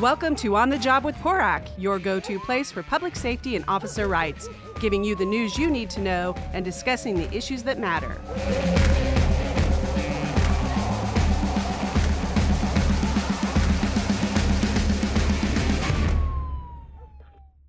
Welcome 0.00 0.36
to 0.36 0.54
On 0.54 0.68
the 0.68 0.78
Job 0.78 1.02
with 1.04 1.16
PORAC, 1.16 1.66
your 1.76 1.98
go 1.98 2.20
to 2.20 2.38
place 2.38 2.70
for 2.70 2.84
public 2.84 3.16
safety 3.16 3.56
and 3.56 3.64
officer 3.66 4.06
rights, 4.06 4.48
giving 4.78 5.02
you 5.02 5.16
the 5.16 5.24
news 5.24 5.58
you 5.58 5.68
need 5.68 5.90
to 5.90 6.00
know 6.00 6.36
and 6.52 6.64
discussing 6.64 7.16
the 7.16 7.36
issues 7.36 7.64
that 7.64 7.80
matter. 7.80 8.16